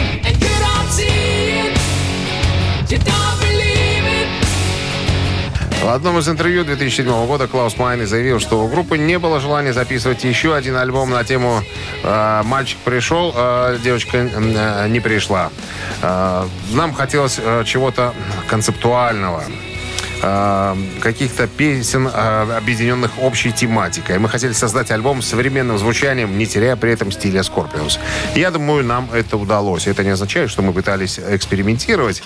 В 5.86 5.89
одном 5.89 6.17
из 6.17 6.27
интервью 6.27 6.65
2007 6.65 7.27
года 7.27 7.47
Клаус 7.47 7.77
Майни 7.77 8.05
заявил, 8.05 8.39
что 8.39 8.65
у 8.65 8.67
группы 8.67 8.97
не 8.97 9.19
было 9.19 9.39
желания 9.39 9.71
записывать 9.71 10.23
еще 10.23 10.55
один 10.55 10.77
альбом 10.77 11.11
на 11.11 11.23
тему 11.23 11.61
э, 12.03 12.41
«Мальчик 12.43 12.79
пришел, 12.79 13.31
а 13.36 13.77
девочка 13.77 14.17
э, 14.17 14.88
не 14.89 14.99
пришла». 14.99 15.51
Э, 16.01 16.47
нам 16.71 16.91
хотелось 16.91 17.39
э, 17.39 17.63
чего-то 17.67 18.15
концептуального 18.47 19.43
э, 20.23 20.75
каких-то 21.01 21.45
песен, 21.45 22.09
э, 22.11 22.57
объединенных 22.57 23.11
общей 23.21 23.51
тематикой. 23.51 24.17
Мы 24.17 24.27
хотели 24.27 24.53
создать 24.53 24.89
альбом 24.89 25.21
с 25.21 25.27
современным 25.27 25.77
звучанием, 25.77 26.36
не 26.36 26.47
теряя 26.47 26.77
при 26.77 26.93
этом 26.93 27.11
стиля 27.11 27.41
Scorpions. 27.41 27.99
Я 28.33 28.49
думаю, 28.49 28.83
нам 28.83 29.07
это 29.13 29.38
удалось. 29.38 29.86
Это 29.86 30.03
не 30.03 30.09
означает, 30.09 30.49
что 30.49 30.63
мы 30.63 30.73
пытались 30.73 31.19
экспериментировать. 31.19 32.23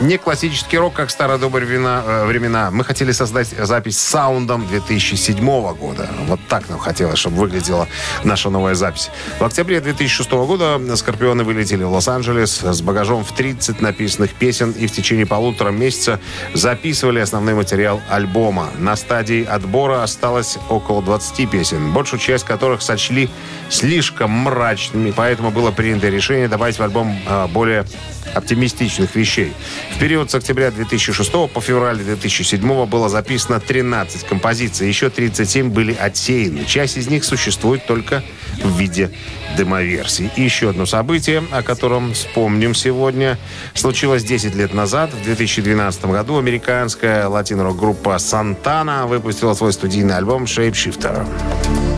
Э, 0.00 0.04
не 0.04 0.18
классический 0.18 0.78
рок, 0.78 0.94
как 0.94 1.10
старые 1.10 1.38
добрые 1.38 1.66
времена, 1.66 2.02
э, 2.04 2.26
времена. 2.26 2.70
Мы 2.70 2.84
хотели 2.84 3.12
создать 3.12 3.48
запись 3.48 3.98
с 3.98 4.02
саундом 4.02 4.66
2007 4.66 5.74
года. 5.74 6.08
Вот 6.26 6.40
так 6.48 6.68
нам 6.68 6.78
хотелось, 6.78 7.18
чтобы 7.18 7.36
выглядела 7.36 7.88
наша 8.22 8.50
новая 8.50 8.74
запись. 8.74 9.10
В 9.38 9.44
октябре 9.44 9.80
2006 9.80 10.46
года 10.46 10.80
«Скорпионы» 10.96 11.44
вылетели 11.44 11.84
в 11.84 11.92
Лос-Анджелес 11.92 12.62
с 12.62 12.80
багажом 12.82 13.24
в 13.24 13.32
30 13.32 13.80
написанных 13.80 14.34
песен 14.34 14.72
и 14.72 14.86
в 14.86 14.92
течение 14.92 15.26
полутора 15.26 15.70
месяца 15.70 16.20
записывали 16.54 17.20
основной 17.20 17.54
материал 17.54 18.00
альбома. 18.08 18.70
На 18.78 18.96
стадии 18.96 19.44
отбора 19.44 20.02
осталось 20.02 20.58
около 20.68 21.02
20 21.02 21.50
песен, 21.50 21.92
большую 21.92 22.20
часть 22.20 22.44
которых 22.44 22.82
сочли 22.82 23.28
слишком 23.68 24.30
мрачными, 24.30 25.10
поэтому 25.10 25.50
было 25.50 25.70
принято 25.70 26.08
решение 26.08 26.48
добавить 26.48 26.78
в 26.78 26.82
альбом 26.82 27.16
а, 27.26 27.46
более 27.48 27.84
оптимистичных 28.34 29.14
вещей. 29.14 29.52
В 29.96 29.98
период 29.98 30.30
с 30.30 30.34
октября 30.34 30.70
2006 30.70 31.30
по 31.52 31.60
февраль 31.60 31.98
2007 31.98 32.86
было 32.86 33.08
записано 33.08 33.60
13 33.60 34.24
композиций, 34.24 34.88
еще 34.88 35.10
37 35.10 35.70
были 35.70 35.94
отсеяны. 35.94 36.64
Часть 36.64 36.96
из 36.96 37.08
них 37.08 37.24
существует 37.24 37.86
только 37.86 38.22
в 38.62 38.78
виде 38.78 39.10
демоверсий. 39.56 40.30
И 40.36 40.42
еще 40.42 40.70
одно 40.70 40.86
событие, 40.86 41.42
о 41.50 41.62
котором 41.62 42.12
вспомним 42.12 42.74
сегодня, 42.74 43.38
случилось 43.74 44.24
10 44.24 44.54
лет 44.54 44.74
назад. 44.74 45.12
В 45.12 45.22
2012 45.24 46.04
году 46.06 46.38
американская 46.38 47.28
латино-рок-группа 47.28 48.16
Santana 48.16 49.06
выпустила 49.06 49.54
свой 49.54 49.72
студийный 49.72 50.16
альбом 50.16 50.44
«Shapeshifter». 50.44 51.93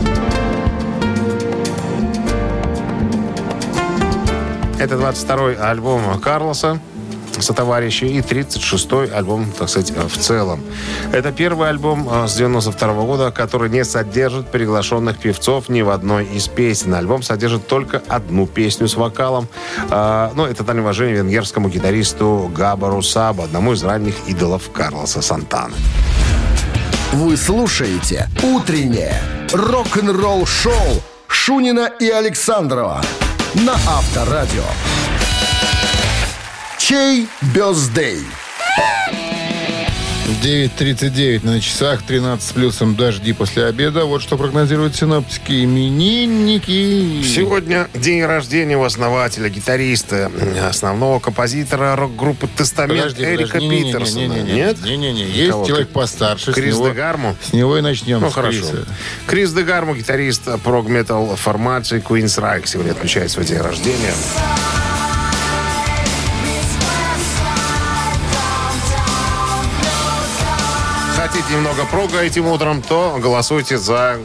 Это 4.79 4.95
22-й 4.95 5.55
альбом 5.55 6.19
Карлоса 6.19 6.79
сотоварищи 7.39 8.05
и 8.05 8.19
36-й 8.19 9.13
альбом, 9.13 9.51
так 9.57 9.69
сказать, 9.69 9.91
в 9.91 10.17
целом. 10.17 10.61
Это 11.11 11.31
первый 11.31 11.69
альбом 11.69 12.07
э, 12.09 12.27
с 12.27 12.35
92 12.35 12.93
года, 13.03 13.31
который 13.31 13.69
не 13.69 13.83
содержит 13.85 14.47
приглашенных 14.47 15.17
певцов 15.17 15.69
ни 15.69 15.81
в 15.81 15.89
одной 15.89 16.25
из 16.25 16.47
песен. 16.47 16.93
Альбом 16.93 17.23
содержит 17.23 17.67
только 17.67 18.01
одну 18.07 18.47
песню 18.47 18.87
с 18.87 18.95
вокалом. 18.95 19.47
А, 19.89 20.31
Ну, 20.35 20.45
это 20.45 20.63
дань 20.63 20.79
уважения 20.79 21.13
венгерскому 21.13 21.69
гитаристу 21.69 22.51
Габару 22.55 23.01
Сабу, 23.01 23.43
одному 23.43 23.73
из 23.73 23.83
ранних 23.83 24.15
идолов 24.27 24.71
Карлоса 24.71 25.21
Сантаны. 25.21 25.75
Вы 27.13 27.37
слушаете 27.37 28.27
«Утреннее 28.43 29.21
рок-н-ролл-шоу» 29.53 31.01
Шунина 31.27 31.89
и 31.99 32.09
Александрова 32.09 33.01
на 33.55 33.73
Авторадио. 33.73 34.63
Чей 36.77 37.27
бездей? 37.41 38.25
9.39 40.43 41.43
на 41.45 41.59
часах, 41.59 42.03
13 42.03 42.47
с 42.47 42.51
плюсом 42.53 42.95
дожди 42.95 43.33
после 43.33 43.65
обеда. 43.65 44.05
Вот 44.05 44.21
что 44.21 44.37
прогнозируют 44.37 44.95
синоптики. 44.95 45.63
Именинники. 45.63 47.23
Сегодня 47.23 47.87
день 47.95 48.23
рождения 48.23 48.77
у 48.77 48.83
основателя, 48.83 49.49
гитариста, 49.49 50.31
основного 50.69 51.19
композитора 51.19 51.95
рок-группы 51.95 52.47
«Тестамент» 52.55 52.99
Подожди, 53.15 53.23
Эрика 53.23 53.53
подожди. 53.53 53.67
Не-не-не, 53.67 53.91
Питерсона. 53.93 54.19
не-не-не. 54.19 54.53
Нет? 54.53 54.77
Не-не-не. 54.83 55.25
Есть 55.25 55.51
Кого? 55.51 55.65
человек 55.65 55.89
постарше. 55.89 56.51
с 56.51 56.55
Крис 56.55 56.75
него- 56.75 56.89
Дегарму? 56.89 57.35
С 57.41 57.53
него 57.53 57.77
и 57.77 57.81
начнем. 57.81 58.19
Ну, 58.21 58.29
хорошо. 58.29 58.59
Криса. 58.59 58.85
Крис 59.25 59.53
Дегарму, 59.53 59.95
гитарист 59.95 60.43
прог-метал 60.63 61.35
формации 61.35 61.99
Queen's 61.99 62.39
Reich, 62.39 62.67
сегодня 62.67 62.91
отмечает 62.91 63.31
свой 63.31 63.45
день 63.45 63.57
рождения. 63.59 64.13
Хотите 71.37 71.53
немного 71.53 71.85
прога 71.85 72.23
этим 72.23 72.47
утром, 72.47 72.81
то 72.81 73.19
голосуйте 73.21 73.77
за 73.77 74.17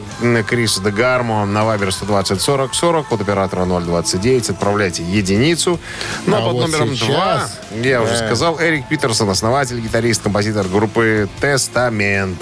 Криса 0.47 0.81
Дегарму 0.81 1.45
на 1.45 1.63
Вайбер 1.63 1.91
120 1.91 2.41
40 2.41 2.73
40 2.73 3.11
от 3.11 3.21
оператора 3.21 3.65
029. 3.65 4.49
Отправляйте 4.49 5.03
единицу. 5.03 5.79
Ну, 6.25 6.35
а, 6.35 6.41
под 6.41 6.53
вот 6.53 6.61
номером 6.61 6.95
сейчас, 6.95 7.59
2, 7.69 7.81
я 7.83 8.01
уже 8.01 8.13
да. 8.13 8.25
сказал, 8.25 8.59
Эрик 8.59 8.87
Питерсон, 8.87 9.29
основатель, 9.29 9.79
гитарист, 9.79 10.23
композитор 10.23 10.67
группы 10.67 11.29
«Тестамент». 11.39 12.41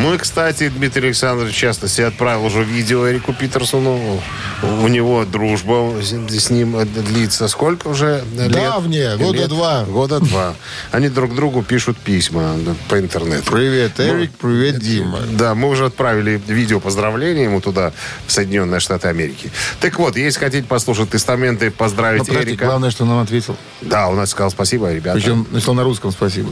Мы, 0.00 0.16
кстати, 0.16 0.70
Дмитрий 0.70 1.08
Александрович, 1.08 1.54
в 1.54 1.58
частности, 1.58 2.00
отправил 2.00 2.46
уже 2.46 2.64
видео 2.64 3.06
Эрику 3.10 3.34
Питерсону. 3.34 4.22
У 4.62 4.88
него 4.88 5.26
дружба 5.26 5.92
с 6.02 6.48
ним 6.48 6.74
длится 6.86 7.48
сколько 7.48 7.88
уже 7.88 8.24
лет? 8.34 8.50
Давняя, 8.50 9.18
года 9.18 9.40
Лет? 9.40 9.48
два. 9.50 9.84
Года 9.84 10.20
два. 10.20 10.54
Они 10.90 11.10
друг 11.10 11.34
другу 11.34 11.62
пишут 11.62 11.98
письма 11.98 12.56
по 12.88 12.98
интернету. 12.98 13.52
Привет, 13.52 14.00
Эрик, 14.00 14.30
привет, 14.40 14.78
Дима. 14.78 15.18
Да, 15.32 15.54
мы 15.54 15.68
уже 15.68 15.84
отправили 15.84 16.40
видео 16.46 16.80
поздравления 16.80 17.44
ему 17.44 17.60
туда, 17.60 17.92
в 18.26 18.32
Соединенные 18.32 18.80
Штаты 18.80 19.08
Америки. 19.08 19.52
Так 19.80 19.98
вот, 19.98 20.16
если 20.16 20.40
хотите 20.40 20.66
послушать 20.66 21.10
тестаменты, 21.10 21.70
поздравить 21.70 22.20
Ну, 22.20 22.24
подожди, 22.24 22.52
Эрика. 22.52 22.64
главное, 22.64 22.90
что 22.90 23.04
нам 23.04 23.18
ответил. 23.18 23.54
Да, 23.82 24.08
он 24.08 24.26
сказал 24.26 24.50
спасибо, 24.50 24.90
ребята. 24.90 25.18
Причем 25.18 25.46
начал 25.50 25.74
на 25.74 25.84
русском 25.84 26.10
спасибо. 26.10 26.48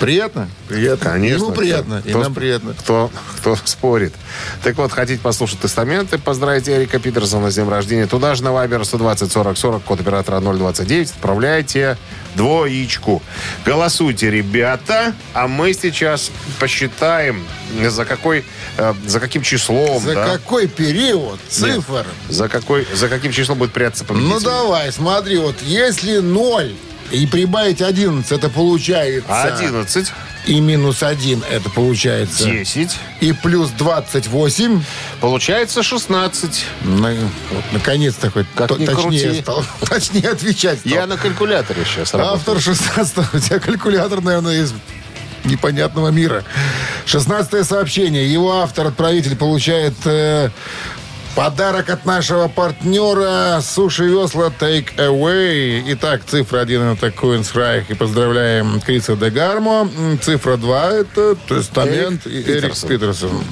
Приятно? 0.00 0.48
Приятно. 0.68 1.10
Конечно. 1.12 1.44
Ему 1.44 1.52
приятно, 1.52 2.00
Кто- 2.00 2.08
и 2.08 2.12
кто 2.12 2.22
нам 2.22 2.32
сп- 2.32 2.34
приятно. 2.34 2.74
Кто, 2.78 3.10
кто 3.38 3.56
спорит. 3.64 4.12
Так 4.62 4.76
вот, 4.76 4.92
хотите 4.92 5.20
послушать 5.20 5.60
тестаменты, 5.60 6.18
поздравить 6.18 6.68
Эрика 6.68 6.98
Питерсона 6.98 7.50
с 7.50 7.54
днем 7.54 7.68
рождения. 7.70 8.06
Туда 8.06 8.34
же 8.34 8.42
на 8.44 8.52
Вайбер 8.52 8.84
120 8.84 9.30
40 9.32 9.56
40, 9.56 9.82
код 9.84 10.00
оператора 10.00 10.40
029, 10.40 11.10
отправляйте 11.10 11.96
двоичку. 12.34 13.22
Голосуйте, 13.64 14.30
ребята, 14.30 15.14
а 15.32 15.46
мы 15.48 15.72
сейчас 15.72 16.30
посчитаем, 16.58 17.44
за 17.88 18.04
какой, 18.04 18.44
э, 18.76 18.94
за 19.06 19.20
каким 19.20 19.42
числом, 19.42 20.02
За 20.02 20.14
да? 20.14 20.26
какой 20.26 20.66
период 20.66 21.38
цифр? 21.48 22.04
За 22.28 22.48
какой, 22.48 22.86
за 22.92 23.08
каким 23.08 23.30
числом 23.32 23.58
будет 23.58 23.72
прятаться 23.72 24.04
Ну 24.08 24.14
победитель? 24.14 24.44
давай, 24.44 24.92
смотри, 24.92 25.38
вот 25.38 25.56
если 25.62 26.18
0 26.18 26.74
и 27.10 27.26
прибавить 27.26 27.80
11, 27.82 28.30
это 28.32 28.48
получается... 28.48 29.42
11, 29.44 30.12
И 30.46 30.60
минус 30.60 31.02
1, 31.02 31.42
это 31.50 31.70
получается... 31.70 32.44
10, 32.44 32.90
И 33.20 33.32
плюс 33.32 33.70
28. 33.70 34.82
получается 35.20 35.82
16. 35.82 36.64
На- 36.82 37.10
вот, 37.50 37.64
наконец-то 37.72 38.30
хоть 38.30 38.46
Как 38.54 38.68
то- 38.68 38.74
точнее, 38.76 38.94
крути. 38.94 39.40
стал, 39.42 39.64
точнее 39.88 40.28
отвечать 40.30 40.80
стал. 40.80 40.92
Я 40.92 41.06
на 41.06 41.16
калькуляторе 41.16 41.84
сейчас. 41.84 42.14
Автор 42.14 42.60
16 42.60 43.18
у 43.34 43.38
тебя 43.38 43.58
калькулятор, 43.58 44.20
наверное, 44.22 44.62
из 44.62 44.72
непонятного 45.44 46.08
мира. 46.08 46.42
16 47.06 47.66
сообщение. 47.66 48.30
Его 48.32 48.60
автор, 48.60 48.86
отправитель, 48.86 49.36
получает 49.36 49.92
э, 50.06 50.48
подарок 51.34 51.90
от 51.90 52.04
нашего 52.04 52.48
партнера 52.48 53.60
Суши 53.60 54.04
Весла 54.04 54.50
Take 54.58 54.94
Away. 54.96 55.82
Итак, 55.88 56.22
цифра 56.26 56.60
1 56.60 56.82
это 56.92 57.08
Queen's 57.08 57.52
Reich. 57.54 57.84
И 57.88 57.94
поздравляем 57.94 58.80
Криса 58.80 59.16
Дегармо. 59.16 59.88
М, 59.96 60.18
Цифра 60.20 60.56
2 60.56 60.90
это 60.90 61.34
Тестамент 61.34 62.26
Эрик 62.26 62.46
и 62.46 62.50
Эрик 62.50 62.62
Питерсон. 62.62 62.88
Питерсон. 62.88 63.44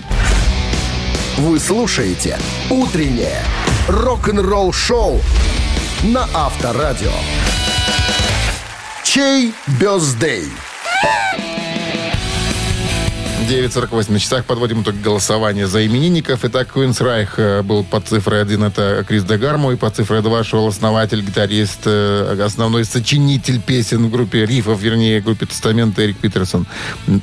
Вы 1.39 1.59
слушаете 1.59 2.39
«Утреннее 2.71 3.43
рок-н-ролл-шоу» 3.89 5.21
на 6.05 6.29
Авторадио. 6.35 7.13
Чей 9.03 9.53
бездей? 9.81 10.49
9.48 13.53 14.13
на 14.13 14.19
часах 14.19 14.47
подводим 14.47 14.81
итог 14.81 14.95
голосования 15.03 15.67
за 15.67 15.85
именинников. 15.87 16.43
Итак, 16.43 16.69
Queen's 16.75 17.03
Reich 17.03 17.29
э, 17.37 17.61
был 17.61 17.85
под 17.85 18.09
цифрой 18.09 18.41
1, 18.41 18.65
это 18.65 19.05
Крис 19.07 19.25
Дегармо, 19.25 19.73
и 19.73 19.77
под 19.77 19.95
цифрой 19.95 20.23
2 20.23 20.43
шел 20.43 20.67
основатель, 20.67 21.21
гитарист, 21.21 21.81
э, 21.85 22.43
основной 22.43 22.87
сочинитель 22.87 23.61
песен 23.61 24.07
в 24.07 24.11
группе 24.11 24.47
рифов, 24.47 24.81
вернее, 24.81 25.21
в 25.21 25.25
группе 25.25 25.45
Тестамент 25.45 25.99
Эрик 25.99 26.17
Питерсон. 26.17 26.67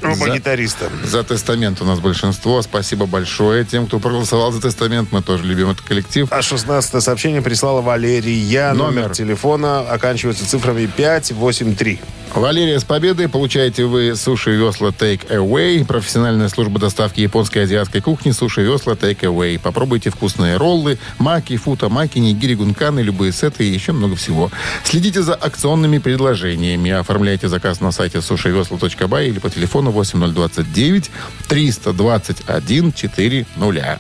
Оба 0.04 0.16
За- 0.16 0.30
гитариста. 0.36 0.92
За 1.04 1.24
Тестамент 1.24 1.82
у 1.82 1.86
нас 1.86 2.00
большинство. 2.00 2.62
Спасибо 2.62 3.08
большое 3.08 3.66
тем, 3.66 3.88
кто 3.88 3.98
проголосовал 3.98 4.52
за 4.52 4.62
Тестамент. 4.62 5.12
Мы 5.12 5.24
тоже 5.24 5.46
любим 5.46 5.72
этот 5.72 5.82
коллектив. 5.82 6.28
А 6.30 6.44
16 6.44 7.02
сообщение 7.02 7.42
прислала 7.42 7.82
Валерия. 7.82 8.74
Номер, 8.74 9.02
Номер. 9.02 9.16
телефона 9.16 9.80
оканчивается 9.80 10.48
цифрами 10.48 10.86
583. 10.86 12.00
Валерия, 12.36 12.80
с 12.80 12.84
победой 12.84 13.28
получаете 13.28 13.86
вы 13.86 14.16
суши 14.16 14.52
весла 14.52 14.90
Take 14.90 15.28
Away. 15.30 15.84
Профессиональная 16.20 16.50
служба 16.50 16.82
доставки 16.82 17.22
японской 17.22 17.60
и 17.60 17.62
азиатской 17.62 18.02
кухни 18.02 18.32
суши 18.32 18.62
весла 18.62 18.92
Take 18.92 19.22
Away. 19.22 19.58
Попробуйте 19.58 20.10
вкусные 20.10 20.58
роллы, 20.58 21.00
маки, 21.18 21.56
фута, 21.56 21.88
маки, 21.88 22.20
нигири, 22.20 22.56
гунканы, 22.56 23.00
любые 23.00 23.32
сеты 23.32 23.64
и 23.64 23.72
еще 23.72 23.94
много 23.94 24.18
всего. 24.18 24.52
Следите 24.84 25.22
за 25.22 25.34
акционными 25.34 25.98
предложениями. 26.00 26.92
Оформляйте 26.92 27.48
заказ 27.48 27.80
на 27.80 27.94
сайте 27.94 28.22
сушивесла.бай 28.22 29.30
или 29.30 29.40
по 29.40 29.50
телефону 29.50 29.92
8029 29.92 31.10
321 31.48 32.92
400. 32.92 34.00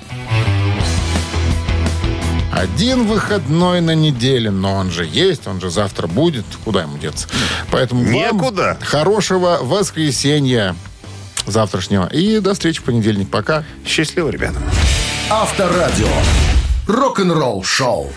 Один 2.51 3.07
выходной 3.07 3.79
на 3.79 3.95
неделе, 3.95 4.51
но 4.51 4.73
он 4.73 4.91
же 4.91 5.05
есть, 5.05 5.47
он 5.47 5.61
же 5.61 5.69
завтра 5.69 6.07
будет. 6.07 6.43
Куда 6.65 6.81
ему 6.81 6.97
деться? 6.97 7.29
Поэтому 7.71 8.03
вам 8.03 8.11
Некуда. 8.11 8.77
хорошего 8.81 9.59
воскресенья 9.61 10.75
завтрашнего. 11.51 12.07
И 12.07 12.39
до 12.39 12.53
встречи 12.53 12.79
в 12.79 12.83
понедельник. 12.83 13.29
Пока. 13.29 13.63
Счастливо, 13.85 14.29
ребята. 14.29 14.59
Авторадио. 15.29 16.07
Рок-н-ролл 16.87 17.63
шоу. 17.63 18.11